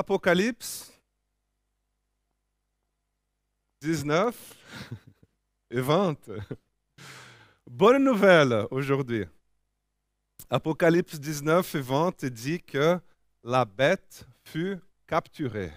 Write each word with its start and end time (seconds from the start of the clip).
Apocalypse 0.00 0.90
19 3.82 4.34
et 5.70 5.80
20. 5.82 6.16
Bonne 7.66 8.04
nouvelle 8.04 8.66
aujourd'hui. 8.70 9.26
Apocalypse 10.48 11.20
19 11.20 11.74
et 11.74 11.80
20 11.82 12.24
dit 12.24 12.62
que 12.62 12.98
la 13.44 13.66
bête 13.66 14.26
fut 14.42 14.78
capturée. 15.06 15.70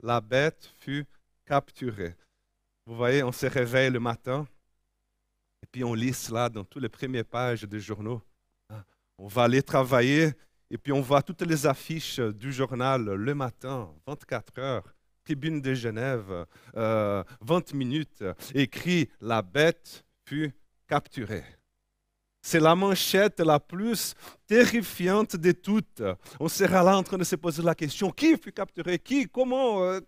La 0.00 0.22
bête 0.22 0.72
fut 0.78 1.04
capturée. 1.44 2.16
Vous 2.86 2.96
voyez, 2.96 3.22
on 3.22 3.32
se 3.32 3.44
réveille 3.44 3.90
le 3.90 4.00
matin 4.00 4.48
et 5.62 5.66
puis 5.66 5.84
on 5.84 5.92
lit 5.92 6.14
cela 6.14 6.48
dans 6.48 6.64
toutes 6.64 6.82
les 6.82 6.88
premières 6.88 7.26
pages 7.26 7.64
des 7.64 7.80
journaux. 7.80 8.22
On 9.18 9.26
va 9.26 9.42
aller 9.42 9.62
travailler 9.62 10.32
et 10.70 10.78
puis 10.78 10.92
on 10.92 11.00
voit 11.00 11.22
toutes 11.22 11.42
les 11.42 11.66
affiches 11.66 12.20
du 12.20 12.52
journal 12.52 13.04
le 13.04 13.34
matin, 13.34 13.90
24 14.06 14.58
heures. 14.58 14.94
Tribune 15.24 15.60
de 15.60 15.74
Genève, 15.74 16.46
20 16.72 16.76
euh, 16.76 17.24
minutes, 17.74 18.24
écrit 18.54 19.10
La 19.20 19.42
bête 19.42 20.04
fut 20.24 20.54
capturée. 20.86 21.44
C'est 22.40 22.60
la 22.60 22.74
manchette 22.74 23.40
la 23.40 23.60
plus 23.60 24.14
terrifiante 24.46 25.36
de 25.36 25.52
toutes. 25.52 26.02
On 26.40 26.48
sera 26.48 26.82
là 26.82 26.96
en 26.96 27.02
train 27.02 27.18
de 27.18 27.24
se 27.24 27.36
poser 27.36 27.62
la 27.62 27.74
question 27.74 28.10
qui 28.10 28.38
fut 28.38 28.52
capturé 28.52 28.98
Qui 28.98 29.28
Comment 29.28 29.82
euh, 29.82 30.00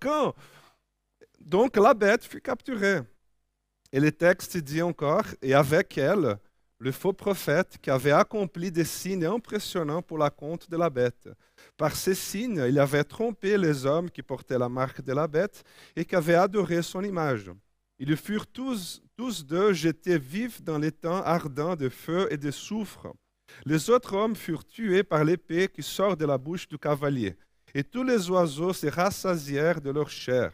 Quand? 0.00 0.34
Donc 1.38 1.76
la 1.76 1.92
bête 1.92 2.24
fut 2.24 2.40
capturée. 2.40 3.00
Et 3.92 4.00
le 4.00 4.10
texte 4.10 4.56
dit 4.56 4.80
encore 4.80 5.26
Et 5.42 5.52
avec 5.52 5.98
elle, 5.98 6.38
le 6.82 6.90
faux 6.90 7.12
prophète 7.12 7.78
qui 7.80 7.90
avait 7.90 8.10
accompli 8.10 8.72
des 8.72 8.84
signes 8.84 9.24
impressionnants 9.24 10.02
pour 10.02 10.18
la 10.18 10.30
compte 10.30 10.68
de 10.68 10.76
la 10.76 10.90
bête. 10.90 11.28
Par 11.76 11.94
ces 11.94 12.16
signes, 12.16 12.64
il 12.68 12.76
avait 12.76 13.04
trompé 13.04 13.56
les 13.56 13.86
hommes 13.86 14.10
qui 14.10 14.20
portaient 14.20 14.58
la 14.58 14.68
marque 14.68 15.00
de 15.00 15.12
la 15.12 15.28
bête 15.28 15.62
et 15.94 16.04
qui 16.04 16.16
avaient 16.16 16.34
adoré 16.34 16.82
son 16.82 17.04
image. 17.04 17.52
Ils 18.00 18.16
furent 18.16 18.48
tous, 18.48 19.00
tous 19.16 19.46
deux 19.46 19.72
jetés 19.72 20.18
vifs 20.18 20.60
dans 20.60 20.78
les 20.78 20.90
temps 20.90 21.22
ardents 21.22 21.76
de 21.76 21.88
feu 21.88 22.26
et 22.32 22.36
de 22.36 22.50
soufre. 22.50 23.12
Les 23.64 23.88
autres 23.88 24.14
hommes 24.14 24.34
furent 24.34 24.66
tués 24.66 25.04
par 25.04 25.22
l'épée 25.22 25.68
qui 25.68 25.84
sort 25.84 26.16
de 26.16 26.26
la 26.26 26.36
bouche 26.36 26.66
du 26.66 26.78
cavalier, 26.78 27.36
et 27.76 27.84
tous 27.84 28.02
les 28.02 28.28
oiseaux 28.28 28.72
se 28.72 28.88
rassasièrent 28.88 29.80
de 29.80 29.90
leur 29.90 30.10
chair. 30.10 30.50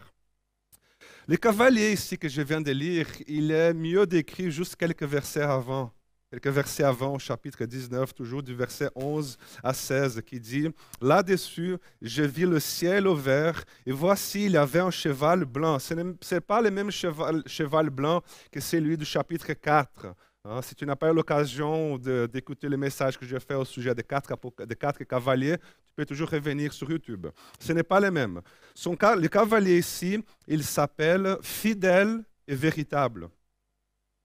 Le 1.27 1.38
cavalier 1.38 1.92
ici 1.92 2.19
que 2.19 2.28
je 2.28 2.42
viens 2.42 2.60
de 2.60 2.72
lire, 2.72 3.06
il 3.27 3.50
est 3.50 3.72
mieux 3.72 4.06
décrit 4.06 4.50
juste 4.50 4.77
quelques 4.77 5.05
versets 5.05 5.41
avant 5.41 5.94
quelques 6.31 6.48
versets 6.48 6.84
avant, 6.84 7.15
au 7.15 7.19
chapitre 7.19 7.65
19, 7.65 8.15
toujours 8.15 8.43
du 8.43 8.55
verset 8.55 8.91
11 8.95 9.39
à 9.62 9.73
16, 9.73 10.23
qui 10.27 10.39
dit, 10.39 10.69
Là-dessus, 11.01 11.77
je 12.03 12.23
vis 12.23 12.45
le 12.45 12.61
ciel 12.61 13.07
ouvert, 13.07 13.65
et 13.87 13.93
voici, 13.93 14.47
il 14.47 14.53
y 14.53 14.56
avait 14.56 14.81
un 14.81 14.91
cheval 14.91 15.45
blanc. 15.45 15.79
Ce 15.79 15.95
n'est 15.95 16.41
pas 16.41 16.61
le 16.61 16.71
même 16.71 16.91
cheval, 16.91 17.43
cheval, 17.47 17.91
blanc 17.91 18.23
que 18.53 18.61
celui 18.61 18.97
du 18.97 19.05
chapitre 19.05 19.53
4. 19.53 20.15
Hein. 20.45 20.62
si 20.62 20.75
tu 20.75 20.87
n'as 20.87 20.97
pas 20.97 21.11
eu 21.11 21.15
l'occasion 21.15 21.99
d'écouter 21.99 22.69
le 22.69 22.77
message 22.77 23.19
que 23.19 23.27
j'ai 23.27 23.41
fait 23.41 23.55
au 23.55 23.65
sujet 23.65 23.95
des 23.95 24.05
quatre, 24.05 24.33
des 24.67 24.77
quatre 24.77 25.03
cavaliers, 25.05 25.56
tu 25.59 25.93
peux 25.97 26.06
toujours 26.06 26.31
revenir 26.31 26.73
sur 26.73 26.91
YouTube. 26.91 27.27
Ce 27.59 27.73
n'est 27.73 27.83
pas 27.83 28.01
le 28.01 28.11
même. 28.11 28.41
Son, 28.75 28.93
le 28.93 29.29
cavalier 29.29 29.79
ici, 29.79 30.23
il 30.47 30.62
s'appelle 30.62 31.39
fidèle 31.43 32.23
et 32.47 32.55
véritable. 32.55 33.29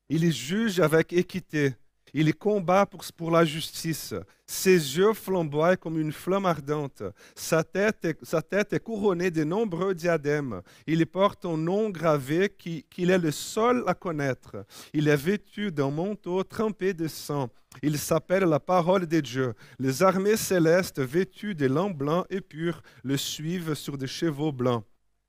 Il 0.09 0.31
juge 0.31 0.80
avec 0.80 1.12
équité 1.14 1.76
il 2.14 2.36
combat 2.36 2.86
pour, 2.86 3.31
la 3.31 3.44
justice. 3.44 4.14
Ses 4.45 4.97
yeux 4.97 5.14
flamboient 5.14 5.78
comme 5.78 6.00
une 6.00 6.11
flamme 6.11 6.45
ardente. 6.45 7.02
Sa 7.36 7.64
tête 7.64 8.06
est, 8.06 8.80
couronnée 8.80 9.31
de 9.31 9.44
nombreux 9.44 9.95
diadèmes. 9.95 10.61
Il 10.86 11.06
porte 11.08 11.45
un 11.45 11.58
nom 11.58 11.89
gravé 11.89 12.50
qu'il 12.50 13.09
est 13.09 13.17
le 13.17 13.31
seul 13.31 13.84
à 13.88 13.95
connaître. 13.95 14.66
Il 14.94 15.07
est 15.07 15.16
vêtu 15.16 15.72
d'un 15.72 15.90
manteau 15.90 16.44
trempé 16.44 16.94
de 16.94 17.07
sang. 17.07 17.50
Il 17.81 17.97
s'appelle 17.97 18.44
la 18.44 18.59
parole 18.59 19.07
de 19.07 19.19
Dieu. 19.19 19.53
Les 19.80 20.03
armées 20.03 20.38
célestes 20.38 21.00
vêtues 21.00 21.56
de 21.56 21.66
lin 21.66 21.90
blanc 21.90 22.25
et 22.30 22.41
pur 22.41 22.84
le 23.03 23.18
suivent 23.18 23.74
sur 23.74 23.97
des 23.97 24.07
chevaux 24.07 24.51
blancs. 24.51 24.84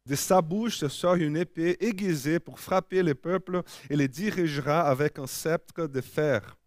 De 0.06 0.16
sa 0.16 0.42
bouche 0.42 0.86
sort 0.88 1.14
une 1.14 1.38
épée 1.38 1.78
aiguisée 1.80 2.38
pour 2.38 2.60
frapper 2.60 3.02
les 3.02 3.14
peuples 3.14 3.62
et 3.88 3.96
les 3.96 4.08
dirigera 4.08 4.82
avec 4.82 5.18
un 5.18 5.26
sceptre 5.26 5.86
de 5.86 6.02
fer. 6.02 6.58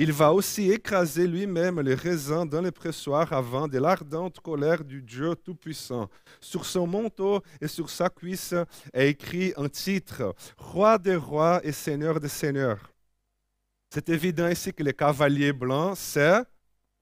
Il 0.00 0.12
va 0.12 0.32
aussi 0.32 0.70
écraser 0.70 1.26
lui-même 1.26 1.80
les 1.80 1.96
raisins 1.96 2.48
dans 2.48 2.60
le 2.60 2.70
pressoir 2.70 3.32
avant 3.32 3.66
de 3.66 3.78
l'ardente 3.78 4.38
colère 4.38 4.84
du 4.84 5.02
Dieu 5.02 5.34
Tout-Puissant. 5.34 6.08
Sur 6.40 6.64
son 6.66 6.86
manteau 6.86 7.42
et 7.60 7.66
sur 7.66 7.90
sa 7.90 8.08
cuisse 8.08 8.54
est 8.92 9.08
écrit 9.08 9.52
un 9.56 9.68
titre, 9.68 10.36
Roi 10.56 10.98
des 10.98 11.16
rois 11.16 11.60
et 11.64 11.72
Seigneur 11.72 12.20
des 12.20 12.28
seigneurs. 12.28 12.92
C'est 13.90 14.08
évident 14.08 14.46
ici 14.46 14.72
que 14.72 14.84
le 14.84 14.92
cavalier 14.92 15.52
blanc, 15.52 15.96
c'est 15.96 16.44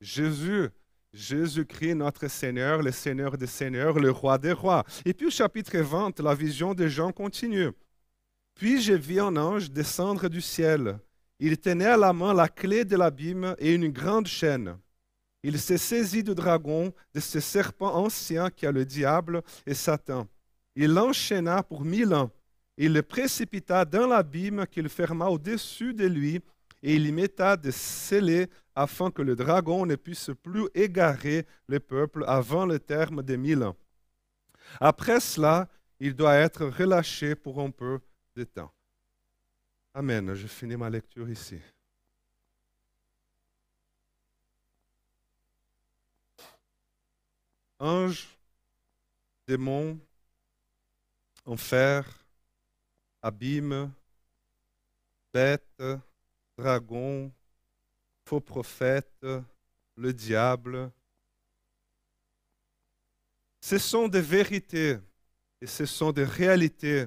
Jésus. 0.01 0.71
Jésus-Christ, 1.13 1.97
notre 1.97 2.28
Seigneur, 2.28 2.81
le 2.81 2.93
Seigneur 2.93 3.37
des 3.37 3.47
Seigneurs, 3.47 3.99
le 3.99 4.11
Roi 4.11 4.39
des 4.39 4.53
Rois. 4.53 4.84
Et 5.05 5.13
puis 5.13 5.27
au 5.27 5.31
chapitre 5.31 5.77
20, 5.77 6.19
la 6.21 6.34
vision 6.34 6.73
des 6.73 6.89
gens 6.89 7.13
continue. 7.13 7.73
Puis 8.55 8.81
j'ai 8.81 8.97
vu 8.97 9.21
un 9.21 9.37
ange 9.37 9.71
descendre 9.71 10.31
du 10.31 10.41
ciel 10.41 10.99
il 11.39 11.59
tenait 11.59 11.87
à 11.87 11.97
la 11.97 12.13
main 12.13 12.33
la 12.33 12.49
clé 12.49 12.85
de 12.85 12.97
l'abîme 12.97 13.55
et 13.59 13.73
une 13.75 13.89
grande 13.89 14.27
chaîne. 14.27 14.79
Il 15.43 15.61
s'est 15.61 15.79
saisi 15.79 16.23
du 16.23 16.35
dragon, 16.35 16.93
de 17.15 17.21
ce 17.21 17.41
serpent 17.41 17.95
ancien 17.95 18.51
qui 18.51 18.67
a 18.67 18.73
le 18.73 18.85
diable 18.85 19.43
et 19.67 19.75
Satan. 19.75 20.27
Il 20.75 20.93
l'enchaîna 20.93 21.63
pour 21.63 21.85
mille 21.85 22.15
ans. 22.15 22.31
Il 22.77 22.93
le 22.93 23.03
précipita 23.03 23.85
dans 23.85 24.07
l'abîme 24.07 24.67
qu'il 24.67 24.89
ferma 24.89 25.27
au-dessus 25.27 25.95
de 25.95 26.07
lui, 26.07 26.41
et 26.83 26.95
il 26.95 27.07
y 27.07 27.13
metta 27.13 27.57
des 27.57 27.73
scellés 27.73 28.49
afin 28.75 29.11
que 29.11 29.23
le 29.23 29.35
dragon 29.35 29.87
ne 29.87 29.97
puisse 29.97 30.31
plus 30.43 30.69
égarer 30.75 31.47
le 31.69 31.81
peuple 31.81 32.25
avant 32.27 32.67
le 32.67 32.79
terme 32.79 33.23
des 33.23 33.39
mille 33.39 33.63
ans. 33.63 33.77
Après 34.81 35.21
cela, 35.21 35.69
il 36.01 36.15
doit 36.15 36.35
être 36.35 36.67
relâché 36.67 37.35
pour 37.35 37.61
un 37.61 37.71
peu 37.71 38.01
de 38.35 38.45
temps. 38.45 38.71
Amen. 39.97 40.34
Je 40.34 40.47
finis 40.47 40.77
ma 40.77 40.91
lecture 40.91 41.27
ici. 41.31 41.59
Ange, 47.79 48.29
démon, 49.47 49.99
enfer, 51.47 52.05
abîme, 53.23 53.91
bête, 55.33 55.83
dragon, 56.59 57.33
faux 58.27 58.41
prophète, 58.41 59.25
le 59.97 60.13
diable. 60.13 60.93
Ce 63.63 63.78
sont 63.78 64.09
des 64.09 64.21
vérités 64.21 64.99
et 65.63 65.67
ce 65.67 65.87
sont 65.87 66.13
des 66.13 66.25
réalités 66.25 67.07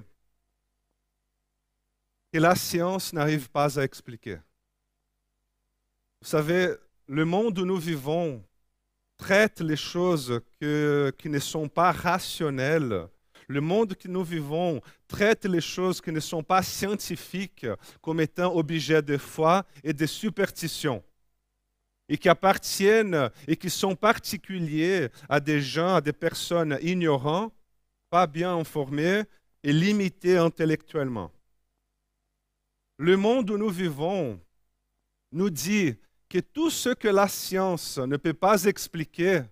que 2.31 2.39
la 2.39 2.55
science 2.55 3.13
n'arrive 3.13 3.49
pas 3.49 3.79
à 3.79 3.83
expliquer. 3.83 4.37
Vous 6.21 6.27
savez, 6.27 6.73
le 7.07 7.25
monde 7.25 7.57
où 7.59 7.65
nous 7.65 7.77
vivons 7.77 8.43
traite 9.17 9.61
les 9.61 9.75
choses 9.75 10.41
qui 10.59 11.29
ne 11.29 11.39
sont 11.39 11.67
pas 11.67 11.91
rationnelles. 11.91 13.07
Le 13.47 13.61
monde 13.61 13.95
que 13.95 14.07
nous 14.07 14.23
vivons 14.23 14.79
traite 15.07 15.45
les 15.45 15.61
choses 15.61 15.99
qui 16.01 16.11
ne 16.11 16.19
sont 16.19 16.43
pas 16.43 16.61
scientifiques 16.61 17.65
comme 18.01 18.21
étant 18.21 18.55
objets 18.55 19.01
de 19.01 19.17
foi 19.17 19.65
et 19.83 19.93
de 19.93 20.05
superstition 20.05 21.03
et 22.07 22.17
qui 22.17 22.29
appartiennent 22.29 23.29
et 23.47 23.55
qui 23.55 23.69
sont 23.69 23.95
particuliers 23.95 25.09
à 25.29 25.39
des 25.39 25.61
gens, 25.61 25.95
à 25.95 26.01
des 26.01 26.13
personnes 26.13 26.77
ignorantes, 26.81 27.53
pas 28.09 28.27
bien 28.27 28.55
informées 28.55 29.23
et 29.63 29.71
limitées 29.71 30.37
intellectuellement. 30.37 31.31
Le 32.99 33.15
monde 33.15 33.49
où 33.49 33.57
nous 33.57 33.69
vivons 33.69 34.37
nous 35.31 35.49
dit 35.49 35.95
que 36.27 36.39
tout 36.39 36.69
ce 36.69 36.89
que 36.89 37.07
la 37.07 37.29
science 37.29 37.97
ne 37.97 38.17
peut 38.17 38.33
pas 38.33 38.65
expliquer, 38.65 39.43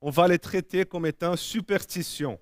on 0.00 0.10
va 0.10 0.26
les 0.26 0.40
traiter 0.40 0.84
comme 0.84 1.06
étant 1.06 1.36
superstition. 1.36 2.40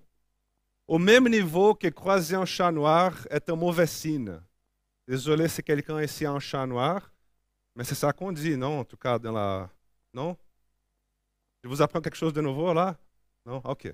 Au 0.89 0.99
même 0.99 1.29
niveau 1.29 1.75
que 1.75 1.89
croiser 1.89 2.37
un 2.37 2.47
chat 2.47 2.73
noir 2.73 3.15
est 3.29 3.51
un 3.51 3.55
mauvais 3.55 3.87
signe. 3.87 4.41
Désolé 5.07 5.47
si 5.47 5.63
quelqu'un 5.63 6.01
ici 6.01 6.25
a 6.25 6.33
un 6.33 6.41
chat 6.41 6.67
noir, 6.67 7.13
mais 7.77 7.85
c'est 7.85 7.95
ça 7.95 8.11
qu'on 8.11 8.33
dit, 8.33 8.57
non? 8.57 8.81
En 8.81 8.85
tout 8.85 8.97
cas, 8.97 9.19
dans 9.19 9.33
la. 9.33 9.69
Non? 10.15 10.39
Je 11.63 11.69
vous 11.69 11.83
apprends 11.83 12.01
quelque 12.01 12.17
chose 12.17 12.33
de 12.33 12.41
nouveau 12.41 12.73
là? 12.73 12.97
Non? 13.45 13.61
OK. 13.63 13.93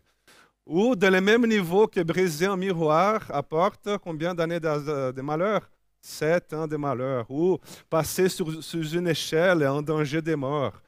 Ou 0.65 0.95
dans 0.95 1.13
le 1.13 1.21
même 1.21 1.45
niveau 1.45 1.89
que 1.89 2.05
briser 2.05 2.47
un 2.47 2.57
miroir 2.57 3.29
apporte 3.35 3.99
combien 3.99 4.33
d'années 4.33 4.61
de 4.61 5.21
malheur? 5.23 5.69
Sept 6.06 6.53
ans 6.53 6.67
de 6.67 6.76
malheur, 6.76 7.31
ou 7.31 7.58
passer 7.91 8.29
sur, 8.29 8.49
une 8.94 9.08
échelle 9.08 9.67
en 9.67 9.82
danger 9.82 10.23
de 10.23 10.35
mort. 10.35 10.81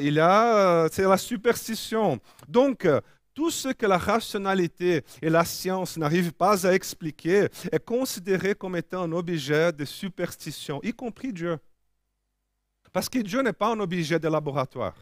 Il 0.00 0.18
a, 0.18 0.88
c'est 0.90 1.02
la 1.02 1.16
superstition. 1.16 2.18
Donc, 2.48 2.86
tout 3.34 3.50
ce 3.50 3.68
que 3.68 3.86
la 3.86 3.98
rationalité 3.98 5.04
et 5.22 5.30
la 5.30 5.44
science 5.44 5.96
n'arrivent 5.96 6.32
pas 6.32 6.66
à 6.66 6.72
expliquer 6.72 7.48
est 7.70 7.84
considéré 7.84 8.54
comme 8.54 8.76
étant 8.76 9.02
un 9.02 9.12
objet 9.12 9.72
de 9.72 9.84
superstition, 9.84 10.80
y 10.82 10.92
compris 10.92 11.32
Dieu. 11.32 11.58
Parce 12.92 13.08
que 13.08 13.20
Dieu 13.20 13.42
n'est 13.42 13.52
pas 13.52 13.72
un 13.72 13.80
objet 13.80 14.18
de 14.18 14.28
laboratoire. 14.28 14.96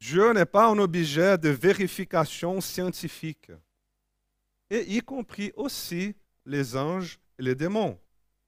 Dieu 0.00 0.32
n'est 0.32 0.46
pas 0.46 0.66
un 0.66 0.78
objet 0.78 1.36
de 1.38 1.50
vérification 1.50 2.60
scientifique. 2.60 3.52
Et 4.70 4.96
y 4.96 5.00
compris 5.00 5.52
aussi 5.54 6.14
les 6.46 6.76
anges 6.76 7.20
les 7.42 7.54
démons. 7.54 7.98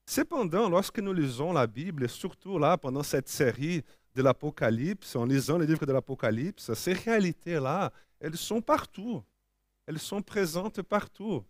Cependant, 0.06 0.68
lorsque 0.68 0.98
nous 0.98 1.12
lisons 1.12 1.52
la 1.52 1.66
Bible, 1.66 2.04
et 2.04 2.08
surtout 2.08 2.58
là, 2.58 2.76
pendant 2.76 3.02
cette 3.02 3.28
série 3.28 3.82
de 4.14 4.22
l'Apocalypse, 4.22 5.16
en 5.16 5.24
lisant 5.24 5.58
les 5.58 5.66
livres 5.66 5.86
de 5.86 5.92
l'Apocalypse, 5.92 6.72
ces 6.74 6.92
réalités-là, 6.92 7.90
elles 8.20 8.36
sont 8.36 8.60
partout. 8.60 9.22
Elles 9.86 9.98
sont 9.98 10.22
présentes 10.22 10.82
partout. 10.82 11.44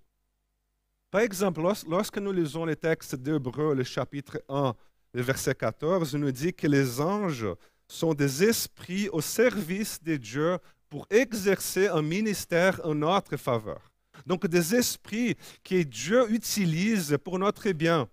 Par 1.11 1.21
exemple, 1.21 1.61
lorsque 1.89 2.19
nous 2.19 2.33
lisons 2.33 2.65
les 2.65 2.77
textes 2.77 3.15
d'Hébreu, 3.15 3.75
le 3.75 3.85
chapitre 3.85 4.43
1, 4.49 4.75
le 5.13 5.23
verset 5.23 5.55
14, 5.55 6.15
nous 6.17 6.33
dit 6.33 6.53
que 6.53 6.67
les 6.67 7.01
anges 7.01 7.47
sont 7.87 8.15
des 8.15 8.43
esprits 8.43 9.09
au 9.11 9.21
service 9.21 10.03
de 10.03 10.17
Dieu 10.17 10.59
pour 10.89 11.07
exercer 11.11 11.89
un 11.89 12.03
ministère 12.03 12.81
en 12.85 12.95
notre 12.95 13.37
faveur. 13.37 13.94
Donc 14.27 14.47
des 14.47 14.75
esprits 14.75 15.37
que 15.63 15.83
Dieu 15.83 16.31
utilise 16.33 17.17
pour 17.23 17.39
notre 17.39 17.71
bien. 17.73 18.09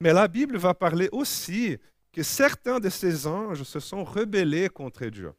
Mais 0.00 0.12
la 0.12 0.28
Bible 0.28 0.56
va 0.56 0.74
parler 0.74 1.08
aussi 1.12 1.78
que 2.12 2.22
certains 2.22 2.80
de 2.80 2.88
ces 2.88 3.26
anges 3.26 3.62
se 3.62 3.80
sont 3.80 4.04
rebellés 4.04 4.68
contre 4.68 5.06
Dieu. 5.06 5.32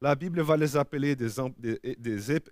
La 0.00 0.14
Bible 0.14 0.42
va 0.42 0.56
les 0.56 0.76
appeler 0.76 1.16
des, 1.16 1.30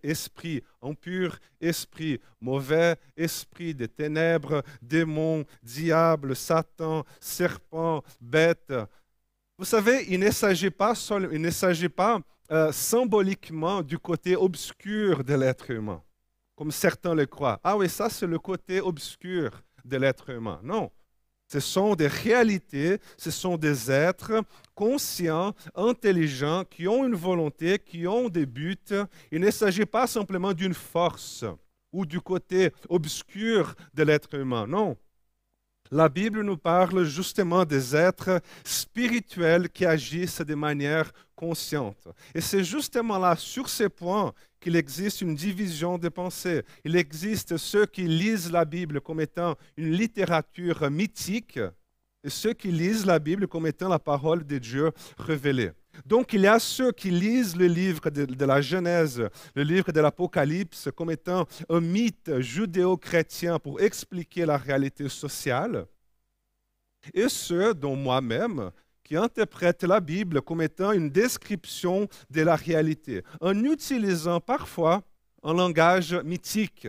esprits 0.02 0.62
impurs, 0.80 1.38
esprits 1.60 2.18
mauvais, 2.40 2.96
esprits 3.14 3.74
des 3.74 3.88
ténèbres, 3.88 4.62
démons, 4.80 5.44
diables, 5.62 6.34
Satan, 6.34 7.04
serpents, 7.20 8.02
bêtes. 8.20 8.72
Vous 9.58 9.66
savez, 9.66 10.06
il 10.08 10.20
ne 10.20 10.30
s'agit 10.30 10.70
pas, 10.70 10.94
il 11.30 11.42
ne 11.42 11.50
s'agit 11.50 11.90
pas 11.90 12.20
euh, 12.50 12.72
symboliquement 12.72 13.82
du 13.82 13.98
côté 13.98 14.34
obscur 14.34 15.22
de 15.22 15.34
l'être 15.34 15.70
humain, 15.70 16.02
comme 16.62 16.70
certains 16.70 17.16
le 17.16 17.26
croient. 17.26 17.58
Ah 17.64 17.76
oui, 17.76 17.88
ça 17.88 18.08
c'est 18.08 18.28
le 18.28 18.38
côté 18.38 18.80
obscur 18.80 19.50
de 19.84 19.96
l'être 19.96 20.30
humain. 20.30 20.60
Non, 20.62 20.92
ce 21.48 21.58
sont 21.58 21.96
des 21.96 22.06
réalités, 22.06 23.00
ce 23.16 23.32
sont 23.32 23.56
des 23.56 23.90
êtres 23.90 24.44
conscients, 24.72 25.54
intelligents, 25.74 26.62
qui 26.62 26.86
ont 26.86 27.04
une 27.04 27.16
volonté, 27.16 27.80
qui 27.80 28.06
ont 28.06 28.28
des 28.28 28.46
buts. 28.46 28.76
Il 29.32 29.40
ne 29.40 29.50
s'agit 29.50 29.86
pas 29.86 30.06
simplement 30.06 30.52
d'une 30.52 30.72
force 30.72 31.44
ou 31.90 32.06
du 32.06 32.20
côté 32.20 32.70
obscur 32.88 33.74
de 33.92 34.04
l'être 34.04 34.32
humain. 34.36 34.68
Non. 34.68 34.96
La 35.94 36.08
Bible 36.08 36.40
nous 36.40 36.56
parle 36.56 37.04
justement 37.04 37.66
des 37.66 37.94
êtres 37.94 38.40
spirituels 38.64 39.68
qui 39.68 39.84
agissent 39.84 40.40
de 40.40 40.54
manière 40.54 41.12
consciente. 41.36 42.08
Et 42.34 42.40
c'est 42.40 42.64
justement 42.64 43.18
là, 43.18 43.36
sur 43.36 43.68
ces 43.68 43.90
points, 43.90 44.32
qu'il 44.58 44.74
existe 44.74 45.20
une 45.20 45.34
division 45.34 45.98
des 45.98 46.08
pensées. 46.08 46.62
Il 46.82 46.96
existe 46.96 47.58
ceux 47.58 47.84
qui 47.84 48.04
lisent 48.04 48.50
la 48.50 48.64
Bible 48.64 49.02
comme 49.02 49.20
étant 49.20 49.54
une 49.76 49.92
littérature 49.92 50.90
mythique 50.90 51.58
et 52.24 52.30
ceux 52.30 52.54
qui 52.54 52.72
lisent 52.72 53.04
la 53.04 53.18
Bible 53.18 53.46
comme 53.46 53.66
étant 53.66 53.90
la 53.90 53.98
parole 53.98 54.46
de 54.46 54.56
Dieu 54.56 54.92
révélée. 55.18 55.72
Donc 56.06 56.32
il 56.32 56.42
y 56.42 56.46
a 56.46 56.58
ceux 56.58 56.92
qui 56.92 57.10
lisent 57.10 57.56
le 57.56 57.66
livre 57.66 58.10
de, 58.10 58.44
la 58.44 58.60
Genèse, 58.60 59.28
le 59.54 59.62
livre 59.62 59.92
de 59.92 60.00
l'Apocalypse 60.00 60.88
comme 60.96 61.10
étant 61.10 61.46
un 61.68 61.80
mythe 61.80 62.40
judéo-chrétien 62.40 63.58
pour 63.58 63.80
expliquer 63.80 64.46
la 64.46 64.56
réalité 64.56 65.08
sociale, 65.08 65.86
et 67.12 67.28
ceux 67.28 67.74
dont 67.74 67.96
moi-même 67.96 68.70
qui 69.02 69.16
interprètent 69.16 69.82
la 69.84 70.00
Bible 70.00 70.40
comme 70.42 70.62
étant 70.62 70.92
une 70.92 71.10
description 71.10 72.08
de 72.30 72.42
la 72.42 72.56
réalité, 72.56 73.22
en 73.40 73.64
utilisant 73.64 74.40
parfois 74.40 75.02
un 75.42 75.54
langage 75.54 76.14
mythique. 76.24 76.88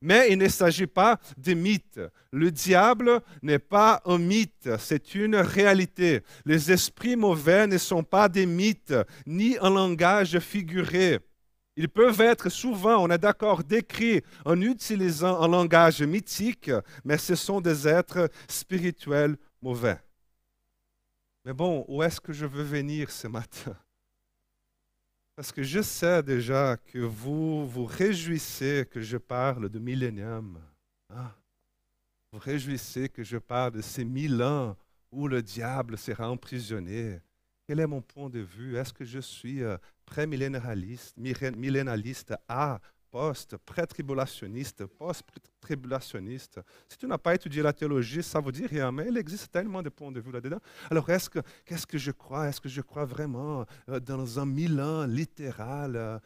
Mais 0.00 0.30
il 0.30 0.38
ne 0.38 0.48
s'agit 0.48 0.86
pas 0.86 1.18
de 1.36 1.54
mythe. 1.54 2.00
Le 2.32 2.50
diable 2.50 3.20
n'est 3.42 3.58
pas 3.58 4.00
un 4.04 4.18
mythe, 4.18 4.68
c'est 4.78 5.14
une 5.14 5.36
réalité. 5.36 6.22
Les 6.44 6.70
esprits 6.70 7.16
mauvais 7.16 7.66
ne 7.66 7.78
sont 7.78 8.04
pas 8.04 8.28
des 8.28 8.46
mythes, 8.46 8.94
ni 9.26 9.56
un 9.60 9.70
langage 9.70 10.38
figuré. 10.38 11.18
Ils 11.76 11.88
peuvent 11.88 12.20
être 12.20 12.48
souvent, 12.48 13.04
on 13.04 13.10
est 13.10 13.18
d'accord, 13.18 13.62
décrits 13.62 14.22
en 14.44 14.60
utilisant 14.60 15.40
un 15.40 15.48
langage 15.48 16.02
mythique, 16.02 16.70
mais 17.04 17.18
ce 17.18 17.34
sont 17.34 17.60
des 17.60 17.86
êtres 17.86 18.30
spirituels 18.48 19.36
mauvais. 19.62 19.98
Mais 21.44 21.52
bon, 21.52 21.84
où 21.88 22.02
est-ce 22.02 22.20
que 22.20 22.32
je 22.32 22.46
veux 22.46 22.64
venir 22.64 23.10
ce 23.10 23.28
matin? 23.28 23.76
Parce 25.38 25.52
que 25.52 25.62
je 25.62 25.82
sais 25.82 26.20
déjà 26.20 26.76
que 26.76 26.98
vous 26.98 27.64
vous 27.64 27.84
réjouissez 27.84 28.84
que 28.90 29.00
je 29.00 29.16
parle 29.16 29.68
de 29.68 29.78
millénium. 29.78 30.60
Hein? 31.10 31.30
Vous 32.32 32.40
réjouissez 32.40 33.08
que 33.08 33.22
je 33.22 33.36
parle 33.36 33.74
de 33.74 33.80
ces 33.80 34.04
mille 34.04 34.42
ans 34.42 34.76
où 35.12 35.28
le 35.28 35.40
diable 35.40 35.96
sera 35.96 36.28
emprisonné. 36.28 37.20
Quel 37.68 37.78
est 37.78 37.86
mon 37.86 38.02
point 38.02 38.28
de 38.28 38.40
vue? 38.40 38.76
Est-ce 38.78 38.92
que 38.92 39.04
je 39.04 39.20
suis 39.20 39.62
euh, 39.62 39.76
millénaliste 41.56 42.34
A 42.48 42.80
post, 43.10 43.56
pré-tribulationniste, 43.58 44.86
post-tribulationniste. 44.86 46.60
Si 46.88 46.98
tu 46.98 47.06
n'as 47.06 47.18
pas 47.18 47.34
étudié 47.34 47.62
la 47.62 47.72
théologie, 47.72 48.22
ça 48.22 48.40
vous 48.40 48.52
dit 48.52 48.66
rien, 48.66 48.92
mais 48.92 49.08
il 49.08 49.16
existe 49.16 49.50
tellement 49.50 49.82
de 49.82 49.88
points 49.88 50.12
de 50.12 50.20
vue 50.20 50.32
là-dedans. 50.32 50.60
Alors, 50.90 51.08
est-ce 51.10 51.30
que, 51.30 51.40
qu'est-ce 51.64 51.86
que 51.86 51.98
je 51.98 52.10
crois? 52.10 52.48
Est-ce 52.48 52.60
que 52.60 52.68
je 52.68 52.80
crois 52.80 53.04
vraiment 53.04 53.64
euh, 53.88 54.00
dans 54.00 54.38
un 54.38 54.46
Milan 54.46 55.04
littéral? 55.06 55.96
Euh? 55.96 56.18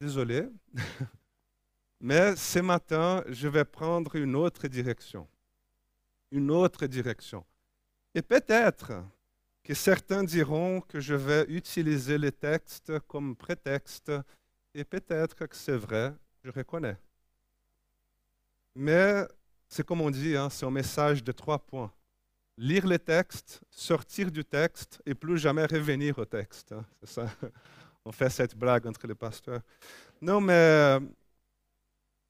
Désolé, 0.00 0.48
mais 2.00 2.34
ce 2.34 2.60
matin, 2.60 3.22
je 3.28 3.48
vais 3.48 3.66
prendre 3.66 4.16
une 4.16 4.34
autre 4.34 4.66
direction. 4.66 5.28
Une 6.30 6.50
autre 6.50 6.86
direction. 6.86 7.44
Et 8.14 8.22
peut-être 8.22 8.92
que 9.62 9.74
certains 9.74 10.24
diront 10.24 10.80
que 10.80 11.00
je 11.00 11.14
vais 11.14 11.44
utiliser 11.48 12.16
les 12.16 12.32
textes 12.32 12.98
comme 13.00 13.36
prétexte 13.36 14.10
et 14.74 14.84
peut-être 14.84 15.46
que 15.46 15.56
c'est 15.56 15.76
vrai, 15.76 16.12
je 16.44 16.50
reconnais. 16.50 16.96
Mais 18.74 19.26
c'est 19.68 19.84
comme 19.84 20.00
on 20.00 20.10
dit, 20.10 20.36
hein, 20.36 20.48
c'est 20.50 20.66
un 20.66 20.70
message 20.70 21.22
de 21.22 21.32
trois 21.32 21.58
points. 21.58 21.92
Lire 22.56 22.86
le 22.86 22.98
texte, 22.98 23.60
sortir 23.70 24.30
du 24.30 24.44
texte 24.44 25.00
et 25.06 25.14
plus 25.14 25.38
jamais 25.38 25.64
revenir 25.64 26.18
au 26.18 26.24
texte. 26.24 26.72
Hein, 26.72 26.84
c'est 27.00 27.08
ça. 27.08 27.26
On 28.04 28.12
fait 28.12 28.30
cette 28.30 28.56
blague 28.56 28.86
entre 28.86 29.06
les 29.06 29.14
pasteurs. 29.14 29.60
Non, 30.22 30.40
mais, 30.40 30.98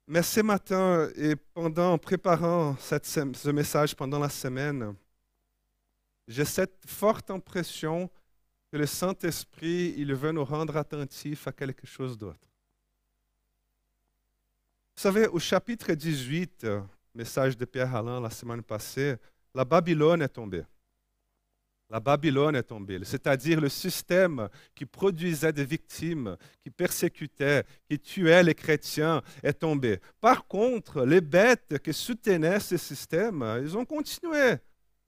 mais 0.06 0.22
ce 0.22 0.40
matin 0.40 1.08
et 1.14 1.36
pendant, 1.36 1.92
en 1.92 1.98
préparant 1.98 2.76
ce 2.78 3.50
message 3.50 3.94
pendant 3.94 4.18
la 4.18 4.28
semaine, 4.28 4.94
j'ai 6.26 6.44
cette 6.44 6.84
forte 6.86 7.30
impression 7.30 8.10
que 8.70 8.76
le 8.76 8.86
Saint-Esprit, 8.86 9.94
il 9.96 10.14
veut 10.14 10.32
nous 10.32 10.44
rendre 10.44 10.76
attentifs 10.76 11.48
à 11.48 11.52
quelque 11.52 11.86
chose 11.86 12.16
d'autre. 12.16 12.38
Vous 14.96 15.02
savez, 15.02 15.26
au 15.26 15.38
chapitre 15.38 15.92
18, 15.92 16.66
message 17.14 17.56
de 17.56 17.64
Pierre 17.64 17.94
Alain 17.94 18.20
la 18.20 18.30
semaine 18.30 18.62
passée, 18.62 19.16
la 19.54 19.64
Babylone 19.64 20.22
est 20.22 20.28
tombée. 20.28 20.62
La 21.88 21.98
Babylone 21.98 22.54
est 22.54 22.62
tombée, 22.62 23.00
c'est-à-dire 23.02 23.60
le 23.60 23.68
système 23.68 24.48
qui 24.76 24.86
produisait 24.86 25.52
des 25.52 25.64
victimes, 25.64 26.36
qui 26.62 26.70
persécutait, 26.70 27.64
qui 27.88 27.98
tuait 27.98 28.44
les 28.44 28.54
chrétiens 28.54 29.22
est 29.42 29.54
tombé. 29.54 29.98
Par 30.20 30.46
contre, 30.46 31.04
les 31.04 31.20
bêtes 31.20 31.80
qui 31.82 31.92
soutenaient 31.92 32.60
ce 32.60 32.76
système, 32.76 33.44
ils 33.60 33.76
ont 33.76 33.84
continué. 33.84 34.58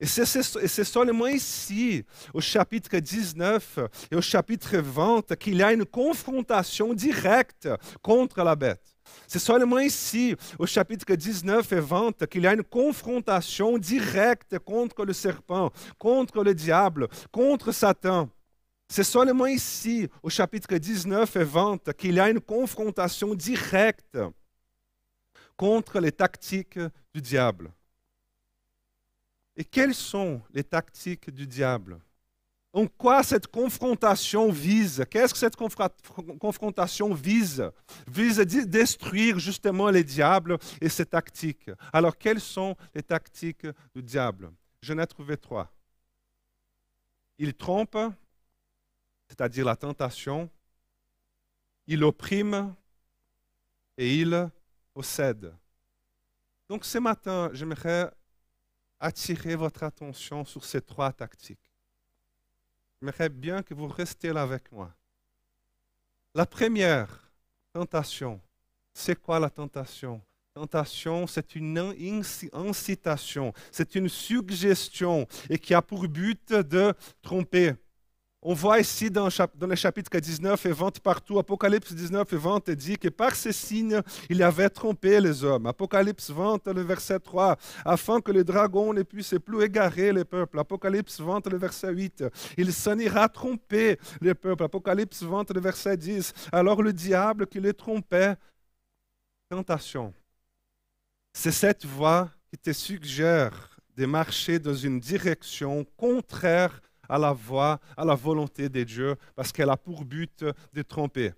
Et 0.02 0.06
c'est 0.06 0.82
seulement 0.82 1.28
ici, 1.28 2.04
au 2.34 2.40
chapitre 2.40 2.98
19 2.98 3.78
et 4.10 4.16
au 4.16 4.20
chapitre 4.20 4.78
20, 4.78 5.36
qu'il 5.36 5.58
y 5.58 5.62
a 5.62 5.72
une 5.72 5.84
confrontation 5.84 6.92
directe 6.92 7.68
contre 8.02 8.42
la 8.42 8.56
bête. 8.56 8.82
C'est 9.28 9.38
seulement 9.38 9.78
ici, 9.78 10.34
au 10.58 10.66
chapitre 10.66 11.14
19 11.14 11.70
et 11.70 11.78
20, 11.78 12.26
qu'il 12.26 12.42
y 12.42 12.48
a 12.48 12.52
une 12.52 12.64
confrontation 12.64 13.78
directe 13.78 14.58
contre 14.58 15.04
le 15.04 15.12
serpent, 15.12 15.70
contre 16.00 16.42
le 16.42 16.52
diable, 16.52 17.06
contre 17.30 17.70
Satan. 17.70 18.28
C'est 18.88 19.04
seulement 19.04 19.46
ici, 19.46 20.08
au 20.20 20.30
chapitre 20.30 20.74
19 20.74 21.36
et 21.36 21.44
20, 21.44 21.92
qu'il 21.92 22.16
y 22.16 22.20
a 22.20 22.28
une 22.28 22.40
confrontation 22.40 23.36
directe 23.36 24.18
contre 25.56 26.00
les 26.00 26.10
tactiques 26.10 26.80
du 27.14 27.20
diable. 27.20 27.70
Et 29.56 29.64
quelles 29.64 29.94
sont 29.94 30.40
les 30.52 30.64
tactiques 30.64 31.30
du 31.30 31.46
diable? 31.46 32.00
En 32.72 32.86
quoi 32.86 33.22
cette 33.22 33.48
confrontation 33.48 34.50
vise? 34.50 35.04
Qu'est-ce 35.10 35.34
que 35.34 35.38
cette 35.38 35.56
confrontation 35.56 37.12
vise? 37.12 37.70
Vise 38.06 38.40
à 38.40 38.46
détruire 38.46 39.38
justement 39.38 39.90
les 39.90 40.02
diables 40.02 40.56
et 40.80 40.88
ses 40.88 41.04
tactiques. 41.04 41.70
Alors, 41.92 42.16
quelles 42.16 42.40
sont 42.40 42.74
les 42.94 43.02
tactiques 43.02 43.66
du 43.94 44.02
diable? 44.02 44.50
Je 44.80 44.94
n'ai 44.94 45.06
trouvé 45.06 45.36
trois. 45.36 45.70
Il 47.38 47.52
trompe, 47.52 47.98
c'est-à-dire 49.28 49.66
la 49.66 49.76
tentation. 49.76 50.48
Il 51.86 52.04
opprime 52.04 52.74
et 53.98 54.16
il 54.16 54.48
possède. 54.94 55.52
Donc 56.70 56.86
ce 56.86 56.96
matin, 56.96 57.50
j'aimerais 57.52 58.10
attirer 59.02 59.56
votre 59.56 59.82
attention 59.82 60.44
sur 60.44 60.64
ces 60.64 60.80
trois 60.80 61.12
tactiques. 61.12 61.72
J'aimerais 63.00 63.28
bien 63.28 63.62
que 63.62 63.74
vous 63.74 63.88
restiez 63.88 64.32
là 64.32 64.42
avec 64.42 64.70
moi. 64.70 64.94
La 66.34 66.46
première 66.46 67.32
tentation, 67.72 68.40
c'est 68.94 69.20
quoi 69.20 69.40
la 69.40 69.50
tentation? 69.50 70.22
Tentation, 70.54 71.26
c'est 71.26 71.56
une 71.56 71.94
incitation, 72.52 73.52
c'est 73.72 73.94
une 73.96 74.08
suggestion 74.08 75.26
et 75.50 75.58
qui 75.58 75.74
a 75.74 75.82
pour 75.82 76.06
but 76.06 76.52
de 76.52 76.94
tromper. 77.22 77.74
On 78.44 78.54
voit 78.54 78.80
ici 78.80 79.08
dans, 79.08 79.28
dans 79.54 79.66
les 79.68 79.76
chapitres 79.76 80.18
19 80.18 80.66
et 80.66 80.72
20 80.72 80.98
partout, 80.98 81.38
Apocalypse 81.38 81.92
19 81.92 82.32
et 82.32 82.36
20 82.36 82.70
dit 82.70 82.98
que 82.98 83.08
par 83.08 83.36
ces 83.36 83.52
signes, 83.52 84.02
il 84.28 84.42
avait 84.42 84.68
trompé 84.68 85.20
les 85.20 85.44
hommes. 85.44 85.66
Apocalypse 85.66 86.30
20, 86.30 86.66
le 86.66 86.82
verset 86.82 87.20
3, 87.20 87.56
afin 87.84 88.20
que 88.20 88.32
le 88.32 88.42
dragon 88.42 88.92
ne 88.92 89.04
puisse 89.04 89.36
plus 89.46 89.62
égarer 89.62 90.12
les 90.12 90.24
peuples. 90.24 90.58
Apocalypse 90.58 91.20
20, 91.20 91.46
le 91.46 91.56
verset 91.56 91.92
8, 91.92 92.24
il 92.58 92.72
s'en 92.72 92.98
ira 92.98 93.28
tromper 93.28 93.96
les 94.20 94.34
peuples. 94.34 94.64
Apocalypse 94.64 95.22
20, 95.22 95.52
le 95.54 95.60
verset 95.60 95.96
10, 95.96 96.32
alors 96.50 96.82
le 96.82 96.92
diable 96.92 97.46
qui 97.46 97.60
les 97.60 97.74
trompait, 97.74 98.34
tentation. 99.48 100.12
C'est 101.32 101.52
cette 101.52 101.86
voix 101.86 102.28
qui 102.50 102.58
te 102.58 102.72
suggère 102.72 103.78
de 103.96 104.04
marcher 104.04 104.58
dans 104.58 104.74
une 104.74 104.98
direction 104.98 105.86
contraire 105.96 106.80
à 107.08 107.18
la 107.18 107.32
voix, 107.32 107.78
à 107.96 108.04
la 108.04 108.14
volonté 108.14 108.68
de 108.68 108.82
Dieu, 108.82 109.16
parce 109.34 109.52
qu'elle 109.52 109.70
a 109.70 109.76
pour 109.76 110.04
but 110.04 110.44
de 110.72 110.82
tromper. 110.82 111.32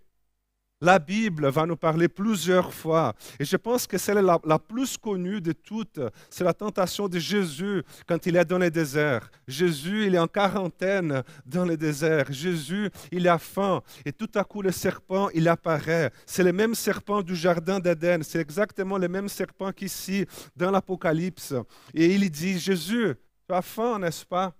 La 0.84 0.98
Bible 0.98 1.48
va 1.48 1.64
nous 1.64 1.76
parler 1.76 2.08
plusieurs 2.08 2.74
fois, 2.74 3.14
et 3.40 3.44
je 3.46 3.56
pense 3.56 3.86
que 3.86 3.96
celle 3.96 4.18
la, 4.18 4.58
plus 4.58 4.98
connue 4.98 5.40
de 5.40 5.52
toutes, 5.52 6.00
c'est 6.28 6.44
la 6.44 6.52
tentation 6.52 7.08
de 7.08 7.18
Jésus 7.18 7.82
quand 8.06 8.26
il 8.26 8.36
est 8.36 8.44
dans 8.44 8.58
le 8.58 8.70
désert. 8.70 9.30
Jésus, 9.48 10.06
il 10.06 10.14
est 10.14 10.18
en 10.18 10.26
quarantaine 10.26 11.22
dans 11.46 11.64
le 11.64 11.78
désert. 11.78 12.30
Jésus, 12.30 12.90
il 13.10 13.26
a 13.28 13.38
faim, 13.38 13.82
et 14.04 14.12
tout 14.12 14.28
à 14.34 14.44
coup 14.44 14.60
le 14.60 14.72
serpent, 14.72 15.30
il 15.32 15.48
apparaît. 15.48 16.10
C'est 16.26 16.44
le 16.44 16.52
même 16.52 16.74
serpent 16.74 17.22
du 17.22 17.34
jardin 17.34 17.80
d'Éden, 17.80 18.22
c'est 18.22 18.40
exactement 18.40 18.98
le 18.98 19.08
même 19.08 19.30
serpent 19.30 19.72
qu'ici 19.72 20.26
dans 20.54 20.70
l'Apocalypse. 20.70 21.54
Et 21.94 22.14
il 22.14 22.30
dit, 22.30 22.58
Jésus, 22.58 23.14
tu 23.48 23.54
as 23.54 23.62
faim, 23.62 24.00
n'est-ce 24.00 24.26
pas? 24.26 24.52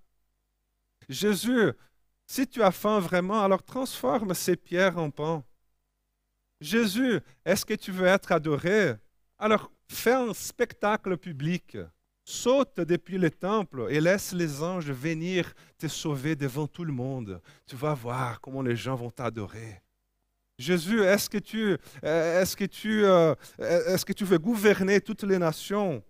Jésus, 1.08 1.72
si 2.26 2.46
tu 2.46 2.62
as 2.62 2.72
faim 2.72 3.00
vraiment, 3.00 3.42
alors 3.42 3.62
transforme 3.62 4.34
ces 4.34 4.56
pierres 4.56 4.98
en 4.98 5.10
pain. 5.10 5.44
Jésus, 6.60 7.20
est-ce 7.44 7.64
que 7.64 7.74
tu 7.74 7.92
veux 7.92 8.06
être 8.06 8.32
adoré? 8.32 8.94
Alors 9.38 9.70
fais 9.88 10.14
un 10.14 10.32
spectacle 10.32 11.16
public. 11.16 11.76
Saute 12.26 12.80
depuis 12.80 13.18
le 13.18 13.30
temple 13.30 13.86
et 13.90 14.00
laisse 14.00 14.32
les 14.32 14.62
anges 14.62 14.90
venir 14.90 15.52
te 15.76 15.86
sauver 15.88 16.34
devant 16.34 16.66
tout 16.66 16.84
le 16.84 16.92
monde. 16.92 17.42
Tu 17.66 17.76
vas 17.76 17.92
voir 17.92 18.40
comment 18.40 18.62
les 18.62 18.76
gens 18.76 18.94
vont 18.94 19.10
t'adorer. 19.10 19.82
Jésus, 20.58 21.02
est-ce 21.02 21.28
que 21.28 21.36
tu, 21.36 21.76
est-ce 22.02 22.56
que 22.56 22.64
tu, 22.64 23.04
euh, 23.04 23.34
est-ce 23.58 24.06
que 24.06 24.14
tu 24.14 24.24
veux 24.24 24.38
gouverner 24.38 25.00
toutes 25.02 25.24
les 25.24 25.38
nations? 25.38 26.02